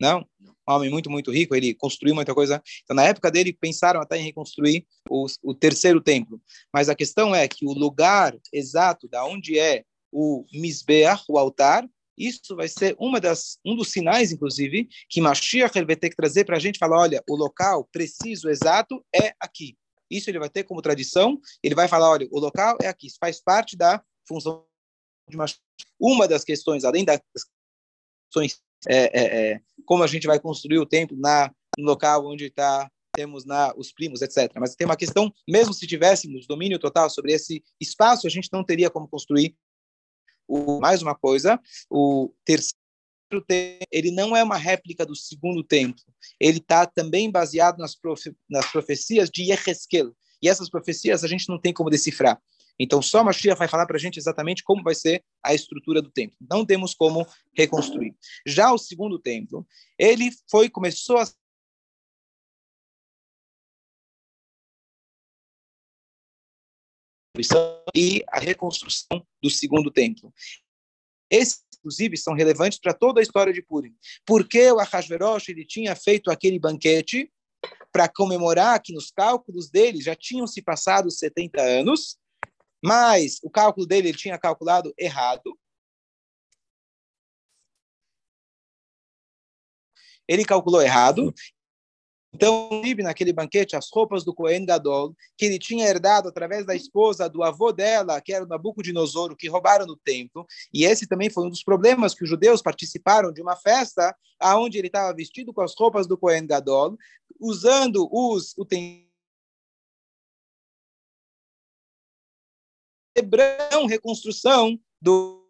Não? 0.00 0.26
Um 0.66 0.72
homem 0.72 0.90
muito, 0.90 1.10
muito 1.10 1.30
rico, 1.30 1.54
ele 1.54 1.74
construiu 1.74 2.14
muita 2.14 2.34
coisa. 2.34 2.62
Então, 2.82 2.96
na 2.96 3.04
época 3.04 3.30
dele, 3.30 3.52
pensaram 3.52 4.00
até 4.00 4.18
em 4.18 4.24
reconstruir 4.24 4.86
o, 5.08 5.26
o 5.42 5.54
terceiro 5.54 6.00
templo. 6.00 6.40
Mas 6.72 6.88
a 6.88 6.94
questão 6.94 7.34
é 7.34 7.46
que 7.46 7.66
o 7.66 7.72
lugar 7.72 8.36
exato 8.52 9.06
da 9.08 9.24
onde 9.24 9.58
é 9.58 9.84
o 10.10 10.44
Misbeach, 10.52 11.24
o 11.28 11.38
altar, 11.38 11.86
isso 12.16 12.54
vai 12.54 12.68
ser 12.68 12.94
uma 12.98 13.20
das, 13.20 13.58
um 13.64 13.74
dos 13.74 13.90
sinais, 13.90 14.30
inclusive, 14.32 14.88
que 15.08 15.20
Mashiach 15.20 15.76
ele 15.76 15.86
vai 15.86 15.96
ter 15.96 16.10
que 16.10 16.16
trazer 16.16 16.44
para 16.44 16.56
a 16.56 16.60
gente 16.60 16.78
falar, 16.78 17.00
olha, 17.00 17.22
o 17.28 17.36
local 17.36 17.88
preciso, 17.92 18.48
exato, 18.48 19.04
é 19.14 19.34
aqui. 19.40 19.76
Isso 20.16 20.30
ele 20.30 20.38
vai 20.38 20.48
ter 20.48 20.64
como 20.64 20.82
tradição, 20.82 21.40
ele 21.62 21.74
vai 21.74 21.88
falar, 21.88 22.10
olha, 22.10 22.28
o 22.30 22.38
local 22.38 22.76
é 22.80 22.88
aqui, 22.88 23.06
isso 23.06 23.18
faz 23.20 23.40
parte 23.40 23.76
da 23.76 24.02
função 24.26 24.64
de 25.28 25.36
Mashiach. 25.36 25.60
Uma 25.98 26.28
das 26.28 26.44
questões, 26.44 26.84
além 26.84 27.04
das 27.04 27.20
questões, 27.32 28.60
é, 28.86 28.96
é, 28.96 29.52
é, 29.52 29.60
como 29.84 30.02
a 30.02 30.06
gente 30.06 30.26
vai 30.26 30.38
construir 30.38 30.78
o 30.78 30.86
templo 30.86 31.16
na, 31.16 31.50
no 31.78 31.84
local 31.84 32.26
onde 32.26 32.46
está 32.46 32.90
temos 33.14 33.44
na, 33.44 33.72
os 33.76 33.92
primos, 33.92 34.20
etc. 34.22 34.52
Mas 34.56 34.74
tem 34.74 34.84
uma 34.84 34.96
questão, 34.96 35.32
mesmo 35.48 35.72
se 35.72 35.86
tivéssemos 35.86 36.46
domínio 36.46 36.80
total 36.80 37.08
sobre 37.08 37.32
esse 37.32 37.62
espaço, 37.80 38.26
a 38.26 38.30
gente 38.30 38.48
não 38.52 38.64
teria 38.64 38.90
como 38.90 39.08
construir 39.08 39.56
o, 40.48 40.80
mais 40.80 41.00
uma 41.00 41.14
coisa, 41.14 41.60
o 41.88 42.34
terceiro 42.44 42.83
ele 43.90 44.10
não 44.10 44.36
é 44.36 44.42
uma 44.42 44.56
réplica 44.56 45.06
do 45.06 45.16
segundo 45.16 45.64
templo. 45.64 46.02
Ele 46.38 46.58
está 46.58 46.86
também 46.86 47.30
baseado 47.30 47.78
nas, 47.78 47.94
profe, 47.94 48.34
nas 48.48 48.70
profecias 48.70 49.30
de 49.30 49.44
Yeheskel. 49.44 50.14
E 50.42 50.48
essas 50.48 50.68
profecias 50.68 51.24
a 51.24 51.28
gente 51.28 51.48
não 51.48 51.58
tem 51.58 51.72
como 51.72 51.90
decifrar. 51.90 52.40
Então, 52.78 53.00
só 53.00 53.22
Mashiach 53.22 53.58
vai 53.58 53.68
falar 53.68 53.86
para 53.86 53.96
a 53.96 54.00
gente 54.00 54.18
exatamente 54.18 54.62
como 54.64 54.82
vai 54.82 54.94
ser 54.94 55.24
a 55.42 55.54
estrutura 55.54 56.02
do 56.02 56.10
templo. 56.10 56.36
Não 56.50 56.66
temos 56.66 56.94
como 56.94 57.26
reconstruir. 57.56 58.14
Já 58.46 58.72
o 58.72 58.78
segundo 58.78 59.18
templo, 59.18 59.66
ele 59.98 60.30
foi 60.50 60.68
começou 60.68 61.18
a 61.18 61.24
e 67.94 68.24
a 68.28 68.38
reconstrução 68.38 69.26
do 69.42 69.50
segundo 69.50 69.90
templo. 69.90 70.32
Esses, 71.30 71.63
inclusive, 71.84 72.16
são 72.16 72.34
relevantes 72.34 72.78
para 72.78 72.94
toda 72.94 73.20
a 73.20 73.22
história 73.22 73.52
de 73.52 73.60
Purim. 73.60 73.94
Porque 74.24 74.72
o 74.72 74.80
Ahasverosh 74.80 75.50
ele 75.50 75.66
tinha 75.66 75.94
feito 75.94 76.30
aquele 76.30 76.58
banquete 76.58 77.30
para 77.92 78.08
comemorar 78.08 78.80
que 78.82 78.92
nos 78.92 79.10
cálculos 79.10 79.70
dele 79.70 80.00
já 80.00 80.14
tinham 80.16 80.46
se 80.46 80.62
passado 80.62 81.10
70 81.10 81.60
anos, 81.60 82.16
mas 82.82 83.38
o 83.42 83.50
cálculo 83.50 83.86
dele 83.86 84.08
ele 84.08 84.18
tinha 84.18 84.38
calculado 84.38 84.92
errado. 84.98 85.56
Ele 90.26 90.44
calculou 90.44 90.80
errado. 90.80 91.34
Então, 92.34 92.68
naquele 92.98 93.32
banquete, 93.32 93.76
as 93.76 93.88
roupas 93.92 94.24
do 94.24 94.34
Cohen 94.34 94.66
Gadol, 94.66 95.14
que 95.38 95.44
ele 95.44 95.58
tinha 95.58 95.86
herdado 95.86 96.28
através 96.28 96.66
da 96.66 96.74
esposa 96.74 97.28
do 97.28 97.44
avô 97.44 97.72
dela, 97.72 98.20
que 98.20 98.32
era 98.32 98.44
o 98.44 98.48
Nabucodonosor, 98.48 99.36
que 99.36 99.48
roubaram 99.48 99.86
no 99.86 99.96
templo. 99.96 100.44
E 100.72 100.84
esse 100.84 101.06
também 101.06 101.30
foi 101.30 101.46
um 101.46 101.50
dos 101.50 101.62
problemas 101.62 102.12
que 102.12 102.24
os 102.24 102.28
judeus 102.28 102.60
participaram 102.60 103.32
de 103.32 103.40
uma 103.40 103.54
festa 103.54 104.14
aonde 104.40 104.78
ele 104.78 104.88
estava 104.88 105.14
vestido 105.14 105.54
com 105.54 105.62
as 105.62 105.74
roupas 105.78 106.08
do 106.08 106.18
Cohen 106.18 106.46
Gadol, 106.46 106.98
usando 107.40 108.08
os 108.10 108.52
utensílios 108.58 109.04
Hebrão, 113.16 113.86
reconstrução 113.86 114.76
do 115.00 115.40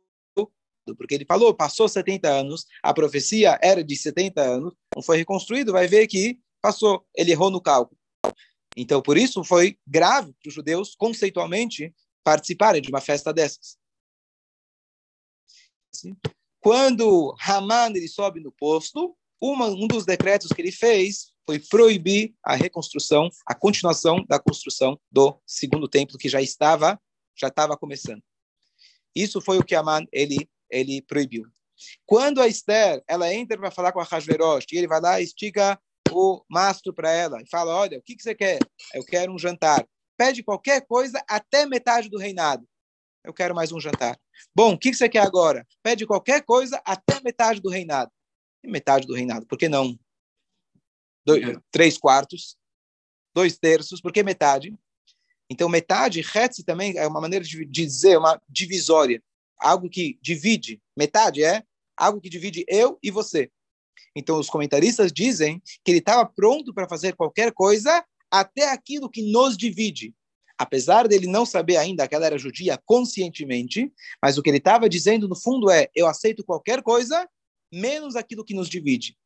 porque 0.98 1.14
ele 1.14 1.24
falou, 1.24 1.54
passou 1.54 1.88
70 1.88 2.28
anos, 2.28 2.66
a 2.82 2.92
profecia 2.92 3.58
era 3.62 3.82
de 3.82 3.96
70 3.96 4.42
anos, 4.42 4.74
não 4.94 5.02
foi 5.02 5.16
reconstruído, 5.16 5.72
vai 5.72 5.88
ver 5.88 6.06
que 6.06 6.38
passou, 6.64 7.06
ele 7.14 7.30
errou 7.30 7.50
no 7.50 7.60
cálculo. 7.60 8.00
Então, 8.74 9.02
por 9.02 9.18
isso 9.18 9.44
foi 9.44 9.78
grave 9.86 10.32
para 10.32 10.48
os 10.48 10.54
judeus, 10.54 10.94
conceitualmente, 10.96 11.94
participarem 12.24 12.80
de 12.80 12.88
uma 12.88 13.02
festa 13.02 13.34
dessas. 13.34 13.76
Quando 16.60 17.36
Haman 17.38 17.90
ele 17.90 18.08
sobe 18.08 18.40
no 18.40 18.50
posto, 18.50 19.14
uma, 19.38 19.66
um 19.66 19.86
dos 19.86 20.06
decretos 20.06 20.50
que 20.52 20.62
ele 20.62 20.72
fez 20.72 21.34
foi 21.44 21.58
proibir 21.58 22.34
a 22.42 22.54
reconstrução, 22.56 23.28
a 23.46 23.54
continuação 23.54 24.24
da 24.26 24.38
construção 24.38 24.98
do 25.12 25.38
segundo 25.46 25.86
templo 25.86 26.16
que 26.16 26.30
já 26.30 26.40
estava 26.40 26.98
já 27.36 27.48
estava 27.48 27.76
começando. 27.76 28.22
Isso 29.14 29.38
foi 29.42 29.58
o 29.58 29.64
que 29.64 29.74
Aman 29.74 30.06
ele 30.10 30.48
ele 30.70 31.02
proibiu. 31.02 31.44
Quando 32.06 32.40
a 32.40 32.48
Esther 32.48 33.04
ela 33.06 33.32
entra 33.32 33.58
para 33.58 33.70
falar 33.70 33.92
com 33.92 34.00
a 34.00 34.04
Hashverosh, 34.04 34.64
e 34.72 34.78
ele 34.78 34.88
vai 34.88 35.00
lá 35.00 35.20
e 35.20 35.24
estica 35.24 35.78
o 36.10 36.44
mastro 36.48 36.92
para 36.92 37.10
ela 37.10 37.40
e 37.42 37.46
fala: 37.48 37.74
Olha, 37.74 37.98
o 37.98 38.02
que, 38.02 38.16
que 38.16 38.22
você 38.22 38.34
quer? 38.34 38.58
Eu 38.92 39.04
quero 39.04 39.32
um 39.32 39.38
jantar. 39.38 39.86
Pede 40.16 40.42
qualquer 40.42 40.86
coisa 40.86 41.22
até 41.28 41.66
metade 41.66 42.08
do 42.08 42.18
reinado. 42.18 42.66
Eu 43.24 43.32
quero 43.32 43.54
mais 43.54 43.72
um 43.72 43.80
jantar. 43.80 44.18
Bom, 44.54 44.74
o 44.74 44.78
que, 44.78 44.90
que 44.90 44.96
você 44.96 45.08
quer 45.08 45.22
agora? 45.22 45.66
Pede 45.82 46.06
qualquer 46.06 46.42
coisa 46.42 46.80
até 46.84 47.20
metade 47.20 47.60
do 47.60 47.70
reinado. 47.70 48.12
E 48.62 48.68
metade 48.68 49.06
do 49.06 49.14
reinado, 49.14 49.46
por 49.46 49.58
que 49.58 49.68
não? 49.68 49.98
Dois, 51.24 51.58
três 51.70 51.98
quartos, 51.98 52.56
dois 53.34 53.58
terços, 53.58 54.00
por 54.00 54.12
que 54.12 54.22
metade? 54.22 54.76
Então, 55.50 55.68
metade, 55.68 56.20
Hetz 56.20 56.62
também 56.64 56.96
é 56.96 57.06
uma 57.06 57.20
maneira 57.20 57.44
de 57.44 57.64
dizer, 57.64 58.18
uma 58.18 58.40
divisória. 58.48 59.22
Algo 59.58 59.88
que 59.88 60.18
divide. 60.22 60.82
Metade 60.96 61.42
é 61.42 61.64
algo 61.96 62.20
que 62.20 62.28
divide 62.28 62.64
eu 62.68 62.98
e 63.02 63.10
você. 63.10 63.50
Então, 64.14 64.38
os 64.38 64.48
comentaristas 64.48 65.12
dizem 65.12 65.62
que 65.84 65.90
ele 65.90 65.98
estava 65.98 66.24
pronto 66.26 66.72
para 66.72 66.88
fazer 66.88 67.14
qualquer 67.14 67.52
coisa, 67.52 68.04
até 68.30 68.70
aquilo 68.70 69.08
que 69.08 69.22
nos 69.22 69.56
divide. 69.56 70.14
Apesar 70.56 71.08
dele 71.08 71.26
não 71.26 71.44
saber 71.44 71.76
ainda 71.76 72.06
que 72.06 72.14
ela 72.14 72.26
era 72.26 72.38
judia 72.38 72.78
conscientemente, 72.84 73.92
mas 74.22 74.38
o 74.38 74.42
que 74.42 74.50
ele 74.50 74.58
estava 74.58 74.88
dizendo 74.88 75.28
no 75.28 75.36
fundo 75.36 75.70
é: 75.70 75.88
eu 75.94 76.06
aceito 76.06 76.44
qualquer 76.44 76.82
coisa, 76.82 77.28
menos 77.72 78.14
aquilo 78.14 78.44
que 78.44 78.54
nos 78.54 78.68
divide. 78.68 79.16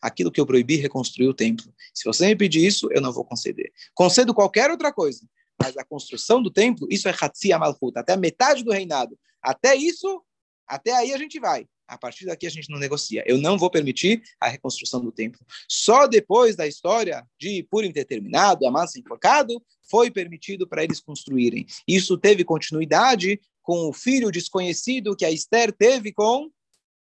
Aquilo 0.00 0.32
que 0.32 0.40
eu 0.40 0.46
proibi 0.46 0.76
reconstruir 0.76 1.28
o 1.28 1.34
templo. 1.34 1.72
Se 1.92 2.04
você 2.04 2.26
me 2.26 2.36
pedir 2.36 2.66
isso, 2.66 2.88
eu 2.90 3.02
não 3.02 3.12
vou 3.12 3.24
conceder. 3.24 3.70
Concedo 3.94 4.32
qualquer 4.32 4.70
outra 4.70 4.90
coisa, 4.90 5.26
mas 5.60 5.76
a 5.76 5.84
construção 5.84 6.42
do 6.42 6.50
templo, 6.50 6.88
isso 6.90 7.06
é 7.06 7.14
Hatzi 7.18 7.52
Amalhut, 7.52 7.92
até 7.96 8.14
a 8.14 8.16
metade 8.16 8.64
do 8.64 8.72
reinado. 8.72 9.18
Até 9.42 9.74
isso, 9.74 10.22
até 10.66 10.92
aí 10.92 11.12
a 11.12 11.18
gente 11.18 11.38
vai. 11.38 11.66
A 11.90 11.98
partir 11.98 12.24
daqui 12.24 12.46
a 12.46 12.50
gente 12.50 12.70
não 12.70 12.78
negocia. 12.78 13.24
Eu 13.26 13.36
não 13.36 13.58
vou 13.58 13.68
permitir 13.68 14.22
a 14.40 14.48
reconstrução 14.48 15.00
do 15.00 15.10
templo. 15.10 15.44
Só 15.68 16.06
depois 16.06 16.54
da 16.54 16.64
história 16.64 17.26
de 17.36 17.64
Purim 17.64 17.90
ter 17.90 18.04
terminado, 18.04 18.64
a 18.64 18.70
massa 18.70 19.00
enforcado, 19.00 19.60
foi 19.90 20.08
permitido 20.08 20.68
para 20.68 20.84
eles 20.84 21.00
construírem. 21.00 21.66
Isso 21.88 22.16
teve 22.16 22.44
continuidade 22.44 23.40
com 23.60 23.88
o 23.88 23.92
filho 23.92 24.30
desconhecido 24.30 25.16
que 25.16 25.24
a 25.24 25.32
Esther 25.32 25.72
teve 25.72 26.12
com 26.12 26.48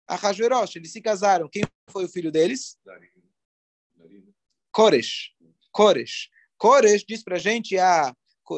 a 0.07 0.15
Hashverosh. 0.15 0.75
Eles 0.75 0.91
se 0.91 1.01
casaram. 1.01 1.47
Quem 1.47 1.63
foi 1.89 2.05
o 2.05 2.09
filho 2.09 2.31
deles? 2.31 2.75
Koresh. 4.71 5.33
Koresh. 5.71 6.29
Koresh 6.57 7.05
diz 7.07 7.23
para 7.23 7.37
gente 7.37 7.77
a 7.77 8.11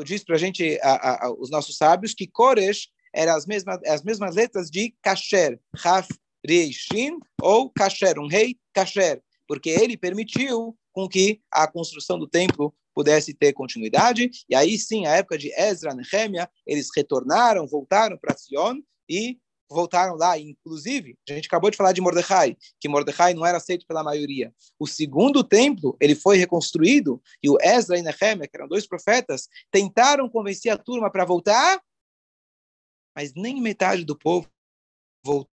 diz 0.04 0.24
para 0.24 0.38
gente 0.38 0.80
a, 0.82 1.32
os 1.38 1.50
nossos 1.52 1.78
sábios 1.78 2.14
que 2.14 2.26
Koresh 2.26 2.90
eram 3.16 3.36
as 3.36 3.46
mesmas, 3.46 3.80
as 3.86 4.04
mesmas 4.04 4.36
letras 4.36 4.70
de 4.70 4.94
Kasher, 5.02 5.60
Raf, 5.76 6.08
Reishin, 6.46 7.18
ou 7.42 7.70
Kasher, 7.70 8.20
um 8.20 8.28
rei 8.28 8.58
Kasher, 8.74 9.22
porque 9.48 9.70
ele 9.70 9.98
permitiu 9.98 10.78
com 10.92 11.08
que 11.08 11.42
a 11.52 11.68
construção 11.68 12.20
do 12.20 12.28
templo 12.28 12.74
pudesse 12.94 13.34
ter 13.34 13.52
continuidade, 13.54 14.30
e 14.48 14.56
aí 14.56 14.78
sim, 14.78 15.06
a 15.06 15.16
época 15.16 15.38
de 15.38 15.52
Ezra, 15.60 15.94
Nehemia, 15.94 16.50
eles 16.66 16.90
retornaram, 16.96 17.68
voltaram 17.68 18.18
para 18.18 18.38
Sion 18.38 18.78
e 19.10 19.38
voltaram 19.70 20.16
lá, 20.16 20.38
inclusive, 20.38 21.18
a 21.28 21.34
gente 21.34 21.48
acabou 21.48 21.70
de 21.72 21.76
falar 21.76 21.92
de 21.92 22.00
Mordecai, 22.00 22.56
que 22.80 22.88
Mordecai 22.88 23.34
não 23.34 23.46
era 23.46 23.58
aceito 23.58 23.86
pela 23.88 24.04
maioria. 24.04 24.54
O 24.80 24.88
segundo 24.88 25.44
templo, 25.44 25.98
ele 26.00 26.16
foi 26.16 26.38
reconstruído, 26.38 27.22
e 27.44 27.50
o 27.50 27.58
Ezra 27.62 27.98
e 27.98 28.02
Nehemia, 28.02 28.48
que 28.48 28.56
eram 28.56 28.68
dois 28.68 28.88
profetas, 28.88 29.50
tentaram 29.72 30.30
convencer 30.30 30.72
a 30.72 30.78
turma 30.78 31.12
para 31.12 31.26
voltar, 31.26 31.82
mas 33.16 33.34
nem 33.34 33.62
metade 33.62 34.04
do 34.04 34.18
povo 34.18 34.50
voltou. 35.24 35.50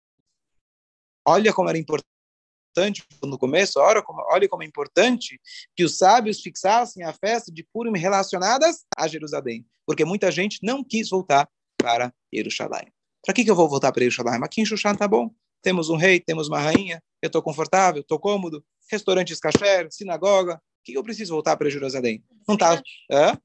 Olha 1.26 1.54
como 1.54 1.70
era 1.70 1.78
importante 1.78 3.06
no 3.22 3.38
começo, 3.38 3.80
olha 3.80 4.02
como, 4.02 4.22
olha 4.32 4.48
como 4.48 4.64
é 4.64 4.66
importante 4.66 5.40
que 5.76 5.84
os 5.84 5.98
sábios 5.98 6.42
fixassem 6.42 7.04
a 7.04 7.14
festa 7.14 7.52
de 7.52 7.64
Purim 7.64 7.98
relacionadas 7.98 8.86
a 8.98 9.08
Jerusalém, 9.08 9.66
porque 9.86 10.06
muita 10.06 10.32
gente 10.32 10.60
não 10.64 10.84
quis 10.84 11.10
voltar 11.10 11.48
para 11.78 12.14
Jerusalém. 12.34 12.92
Para 13.24 13.36
que, 13.36 13.44
que 13.44 13.52
eu 13.52 13.56
vou 13.56 13.70
voltar 13.70 13.92
para 13.92 14.02
Jerusalém? 14.02 14.42
Aqui 14.44 14.62
em 14.62 14.66
Shushan 14.66 14.96
tá 14.96 15.08
bom. 15.08 15.30
Temos 15.62 15.90
um 15.90 15.96
rei, 15.96 16.20
temos 16.20 16.48
uma 16.48 16.60
rainha, 16.60 17.04
eu 17.22 17.28
estou 17.28 17.42
confortável, 17.42 18.02
estou 18.02 18.18
cômodo, 18.20 18.66
restaurantes 18.90 19.40
kasher, 19.40 19.88
sinagoga. 19.92 20.56
O 20.56 20.84
que, 20.84 20.94
que 20.94 20.98
eu 20.98 21.04
preciso 21.04 21.34
voltar 21.34 21.56
para 21.56 21.70
Jerusalém? 21.70 22.24
Não 22.48 22.58
tá? 22.58 22.82
Hã? 23.12 23.38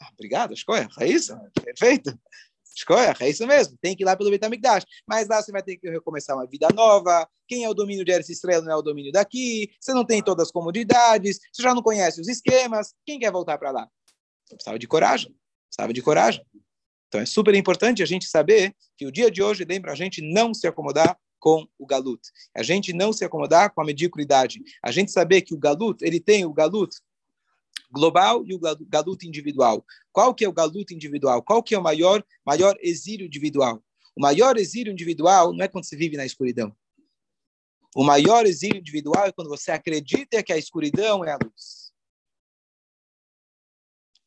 Ah, 0.00 0.10
obrigado. 0.12 0.54
É 1.00 1.06
isso? 1.06 1.34
Perfeito. 1.64 2.18
É 3.20 3.28
isso 3.28 3.46
mesmo, 3.46 3.76
tem 3.80 3.96
que 3.96 4.02
ir 4.02 4.06
lá 4.06 4.16
pelo 4.16 4.30
Betamigdash. 4.30 4.84
Mas 5.06 5.28
lá 5.28 5.42
você 5.42 5.52
vai 5.52 5.62
ter 5.62 5.76
que 5.76 5.88
recomeçar 5.88 6.36
uma 6.36 6.46
vida 6.46 6.68
nova. 6.74 7.28
Quem 7.46 7.64
é 7.64 7.68
o 7.68 7.74
domínio 7.74 8.04
de 8.04 8.12
Eretz 8.12 8.28
Estrela 8.28 8.64
não 8.64 8.72
é 8.72 8.76
o 8.76 8.82
domínio 8.82 9.12
daqui. 9.12 9.70
Você 9.80 9.92
não 9.92 10.04
tem 10.04 10.22
todas 10.22 10.46
as 10.46 10.52
comodidades, 10.52 11.38
você 11.52 11.62
já 11.62 11.74
não 11.74 11.82
conhece 11.82 12.20
os 12.20 12.28
esquemas. 12.28 12.94
Quem 13.06 13.18
quer 13.18 13.32
voltar 13.32 13.58
para 13.58 13.70
lá? 13.70 13.88
Precisava 14.48 14.78
de 14.78 14.86
coragem. 14.86 15.34
Precisava 15.68 15.92
de 15.92 16.02
coragem. 16.02 16.44
Então 17.08 17.20
é 17.20 17.26
super 17.26 17.54
importante 17.54 18.02
a 18.02 18.06
gente 18.06 18.26
saber 18.26 18.74
que 18.96 19.06
o 19.06 19.12
dia 19.12 19.30
de 19.30 19.42
hoje 19.42 19.64
lembra 19.64 19.92
a 19.92 19.94
gente 19.94 20.20
não 20.20 20.52
se 20.52 20.66
acomodar 20.66 21.18
com 21.38 21.66
o 21.78 21.86
galut. 21.86 22.20
A 22.54 22.62
gente 22.62 22.92
não 22.92 23.12
se 23.12 23.24
acomodar 23.24 23.72
com 23.72 23.80
a 23.80 23.84
mediocridade. 23.84 24.60
A 24.82 24.90
gente 24.90 25.10
saber 25.10 25.42
que 25.42 25.54
o 25.54 25.58
galut, 25.58 26.02
ele 26.02 26.20
tem 26.20 26.44
o 26.44 26.52
galut 26.52 26.94
global 27.90 28.44
e 28.46 28.54
o 28.54 28.60
galuto 28.88 29.26
individual. 29.26 29.84
Qual 30.12 30.34
que 30.34 30.44
é 30.44 30.48
o 30.48 30.52
galuto 30.52 30.92
individual? 30.92 31.42
Qual 31.42 31.62
que 31.62 31.74
é 31.74 31.78
o 31.78 31.82
maior, 31.82 32.24
maior 32.44 32.76
exílio 32.80 33.26
individual? 33.26 33.82
O 34.16 34.20
maior 34.20 34.56
exílio 34.56 34.92
individual 34.92 35.52
não 35.52 35.64
é 35.64 35.68
quando 35.68 35.84
você 35.84 35.96
vive 35.96 36.16
na 36.16 36.26
escuridão. 36.26 36.74
O 37.94 38.04
maior 38.04 38.46
exílio 38.46 38.78
individual 38.78 39.26
é 39.26 39.32
quando 39.32 39.48
você 39.48 39.70
acredita 39.70 40.42
que 40.42 40.52
a 40.52 40.58
escuridão 40.58 41.24
é 41.24 41.32
a 41.32 41.38
luz 41.42 41.87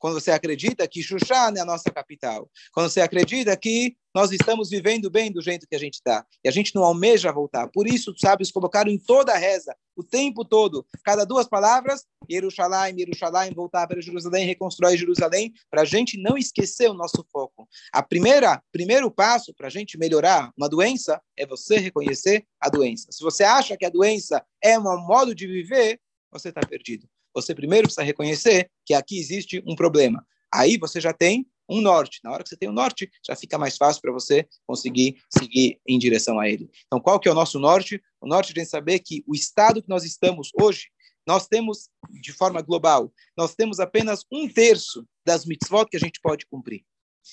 quando 0.01 0.19
você 0.19 0.31
acredita 0.31 0.87
que 0.87 1.03
Xuxan 1.03 1.53
é 1.55 1.59
a 1.59 1.65
nossa 1.65 1.91
capital, 1.91 2.49
quando 2.73 2.89
você 2.89 3.01
acredita 3.01 3.55
que 3.55 3.95
nós 4.13 4.31
estamos 4.31 4.69
vivendo 4.69 5.11
bem 5.11 5.31
do 5.31 5.41
jeito 5.41 5.67
que 5.69 5.75
a 5.75 5.79
gente 5.79 5.93
está, 5.93 6.25
e 6.43 6.49
a 6.49 6.51
gente 6.51 6.73
não 6.73 6.83
almeja 6.83 7.31
voltar. 7.31 7.67
Por 7.67 7.87
isso, 7.87 8.11
os 8.11 8.19
sábios 8.19 8.51
colocaram 8.51 8.91
em 8.91 8.97
toda 8.97 9.31
a 9.31 9.37
reza, 9.37 9.73
o 9.95 10.03
tempo 10.03 10.43
todo, 10.43 10.85
cada 11.05 11.23
duas 11.23 11.47
palavras, 11.47 12.03
Jerusalém, 12.27 12.97
Jerusalém, 12.97 13.53
voltar 13.53 13.87
para 13.87 14.01
Jerusalém, 14.01 14.45
reconstruir 14.45 14.97
Jerusalém, 14.97 15.53
para 15.69 15.83
a 15.83 15.85
gente 15.85 16.17
não 16.19 16.35
esquecer 16.35 16.89
o 16.89 16.95
nosso 16.95 17.23
foco. 17.31 17.69
A 17.93 18.01
primeira, 18.01 18.61
primeiro 18.71 19.11
passo 19.11 19.53
para 19.53 19.67
a 19.67 19.71
gente 19.71 19.99
melhorar 19.99 20.51
uma 20.57 20.67
doença 20.67 21.21
é 21.37 21.45
você 21.45 21.77
reconhecer 21.77 22.43
a 22.59 22.69
doença. 22.69 23.07
Se 23.11 23.23
você 23.23 23.43
acha 23.43 23.77
que 23.77 23.85
a 23.85 23.89
doença 23.89 24.43
é 24.61 24.79
um 24.79 25.05
modo 25.05 25.35
de 25.35 25.45
viver, 25.45 26.01
você 26.31 26.49
está 26.49 26.61
perdido 26.61 27.07
você 27.33 27.55
primeiro 27.55 27.87
precisa 27.87 28.03
reconhecer 28.03 28.69
que 28.85 28.93
aqui 28.93 29.19
existe 29.19 29.63
um 29.65 29.75
problema. 29.75 30.25
Aí 30.53 30.77
você 30.77 30.99
já 30.99 31.13
tem 31.13 31.45
um 31.69 31.79
norte. 31.79 32.19
Na 32.23 32.31
hora 32.31 32.43
que 32.43 32.49
você 32.49 32.57
tem 32.57 32.67
o 32.67 32.71
um 32.71 32.75
norte, 32.75 33.09
já 33.25 33.35
fica 33.35 33.57
mais 33.57 33.77
fácil 33.77 34.01
para 34.01 34.11
você 34.11 34.47
conseguir 34.67 35.17
seguir 35.33 35.79
em 35.87 35.97
direção 35.97 36.39
a 36.39 36.49
ele. 36.49 36.69
Então, 36.85 36.99
qual 36.99 37.19
que 37.19 37.29
é 37.29 37.31
o 37.31 37.35
nosso 37.35 37.59
norte? 37.59 38.01
O 38.19 38.27
norte 38.27 38.57
é 38.59 38.65
saber 38.65 38.99
que 38.99 39.23
o 39.25 39.33
estado 39.33 39.81
que 39.81 39.89
nós 39.89 40.03
estamos 40.03 40.49
hoje, 40.59 40.89
nós 41.25 41.47
temos, 41.47 41.89
de 42.09 42.33
forma 42.33 42.61
global, 42.61 43.13
nós 43.37 43.55
temos 43.55 43.79
apenas 43.79 44.25
um 44.31 44.49
terço 44.49 45.05
das 45.25 45.45
mitzvot 45.45 45.85
que 45.89 45.95
a 45.95 45.99
gente 45.99 46.19
pode 46.21 46.45
cumprir. 46.47 46.83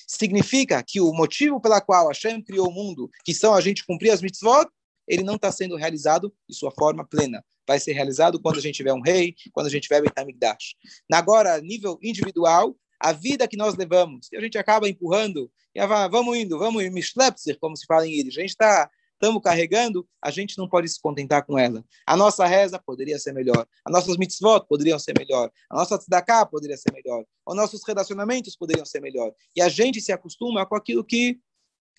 Significa 0.07 0.81
que 0.83 1.01
o 1.01 1.11
motivo 1.11 1.59
pela 1.59 1.81
qual 1.81 2.07
Hashem 2.07 2.41
criou 2.41 2.69
o 2.69 2.71
mundo, 2.71 3.09
que 3.25 3.33
são 3.33 3.53
a 3.53 3.59
gente 3.59 3.85
cumprir 3.85 4.11
as 4.11 4.21
mitzvot, 4.21 4.67
ele 5.07 5.23
não 5.23 5.35
está 5.35 5.51
sendo 5.51 5.75
realizado 5.75 6.33
de 6.47 6.55
sua 6.55 6.71
forma 6.71 7.05
plena 7.05 7.43
vai 7.69 7.79
ser 7.79 7.93
realizado 7.93 8.41
quando 8.41 8.57
a 8.57 8.61
gente 8.61 8.77
tiver 8.77 8.93
um 8.93 8.99
rei, 8.99 9.35
quando 9.53 9.67
a 9.67 9.69
gente 9.69 9.83
tiver 9.83 10.01
Betamigdash. 10.01 10.73
Agora, 11.13 11.61
nível 11.61 11.99
individual, 12.01 12.75
a 12.99 13.13
vida 13.13 13.47
que 13.47 13.55
nós 13.55 13.75
levamos, 13.75 14.27
e 14.31 14.37
a 14.37 14.41
gente 14.41 14.57
acaba 14.57 14.89
empurrando, 14.89 15.51
e 15.75 15.85
vamos 16.09 16.35
indo, 16.35 16.57
vamos 16.57 16.83
Mishlepser, 16.89 17.59
como 17.59 17.77
se 17.77 17.85
fala 17.85 18.07
em 18.07 18.11
Yiddish, 18.11 18.39
a 18.39 18.41
gente 18.41 18.49
está 18.49 18.89
estamos 19.13 19.43
carregando, 19.43 20.07
a 20.23 20.31
gente 20.31 20.57
não 20.57 20.67
pode 20.67 20.87
se 20.87 20.99
contentar 20.99 21.45
com 21.45 21.59
ela. 21.59 21.83
A 22.07 22.15
nossa 22.15 22.45
reza 22.47 22.79
poderia 22.79 23.19
ser 23.19 23.33
melhor, 23.33 23.67
as 23.85 23.93
nossas 23.93 24.17
mitzvot 24.17 24.65
poderiam 24.67 24.97
ser 24.97 25.13
melhor, 25.15 25.51
a 25.69 25.75
nossa 25.75 25.99
tzedakah 25.99 26.45
poderia 26.47 26.77
ser 26.77 26.91
melhor, 26.91 27.23
os 27.45 27.55
nossos 27.55 27.81
relacionamentos 27.85 28.55
poderiam 28.55 28.85
ser 28.85 28.99
melhor. 28.99 29.31
E 29.55 29.61
a 29.61 29.69
gente 29.69 30.01
se 30.01 30.11
acostuma 30.11 30.65
com 30.65 30.75
aquilo 30.75 31.03
que, 31.03 31.37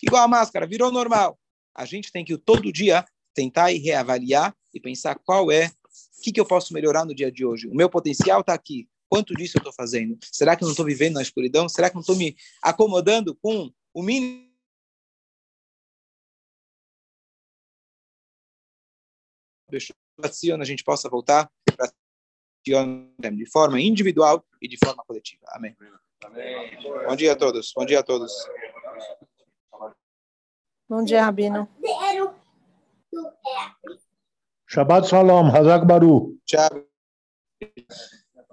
igual 0.02 0.24
a 0.24 0.28
máscara, 0.28 0.66
virou 0.66 0.90
normal. 0.90 1.38
A 1.76 1.84
gente 1.84 2.10
tem 2.10 2.24
que 2.24 2.36
todo 2.36 2.72
dia 2.72 3.04
tentar 3.34 3.70
e 3.70 3.78
reavaliar 3.78 4.52
e 4.72 4.80
pensar 4.80 5.18
qual 5.18 5.50
é, 5.50 5.66
o 5.66 6.22
que, 6.22 6.32
que 6.32 6.40
eu 6.40 6.46
posso 6.46 6.72
melhorar 6.72 7.04
no 7.04 7.14
dia 7.14 7.30
de 7.30 7.44
hoje. 7.44 7.66
O 7.68 7.74
meu 7.74 7.88
potencial 7.88 8.40
está 8.40 8.54
aqui. 8.54 8.88
Quanto 9.08 9.34
disso 9.34 9.56
eu 9.56 9.60
estou 9.60 9.72
fazendo? 9.72 10.16
Será 10.22 10.54
que 10.54 10.62
eu 10.62 10.66
não 10.66 10.72
estou 10.72 10.86
vivendo 10.86 11.14
na 11.14 11.22
escuridão? 11.22 11.68
Será 11.68 11.88
que 11.88 11.96
não 11.96 12.00
estou 12.00 12.16
me 12.16 12.36
acomodando 12.62 13.34
com 13.34 13.72
o 13.92 14.02
mínimo? 14.02 14.48
a 20.60 20.64
gente 20.64 20.82
possa 20.82 21.08
voltar 21.08 21.50
para 21.64 21.92
de 22.64 23.46
forma 23.50 23.80
individual 23.80 24.44
e 24.60 24.68
de 24.68 24.76
forma 24.84 25.02
coletiva. 25.04 25.42
Amém. 25.48 25.76
Amém. 26.24 26.78
Bom 27.06 27.16
dia 27.16 27.32
a 27.32 27.36
todos. 27.36 27.72
Bom 27.74 27.86
dia 27.86 28.00
a 28.00 28.02
todos. 28.02 28.32
Bom 30.88 31.04
dia, 31.04 31.24
Rabino. 31.24 31.68
شباب 34.72 35.04
سلام 35.04 35.46
حژ 35.56 35.68
اکبرو 35.76 36.16
چا 36.50 36.68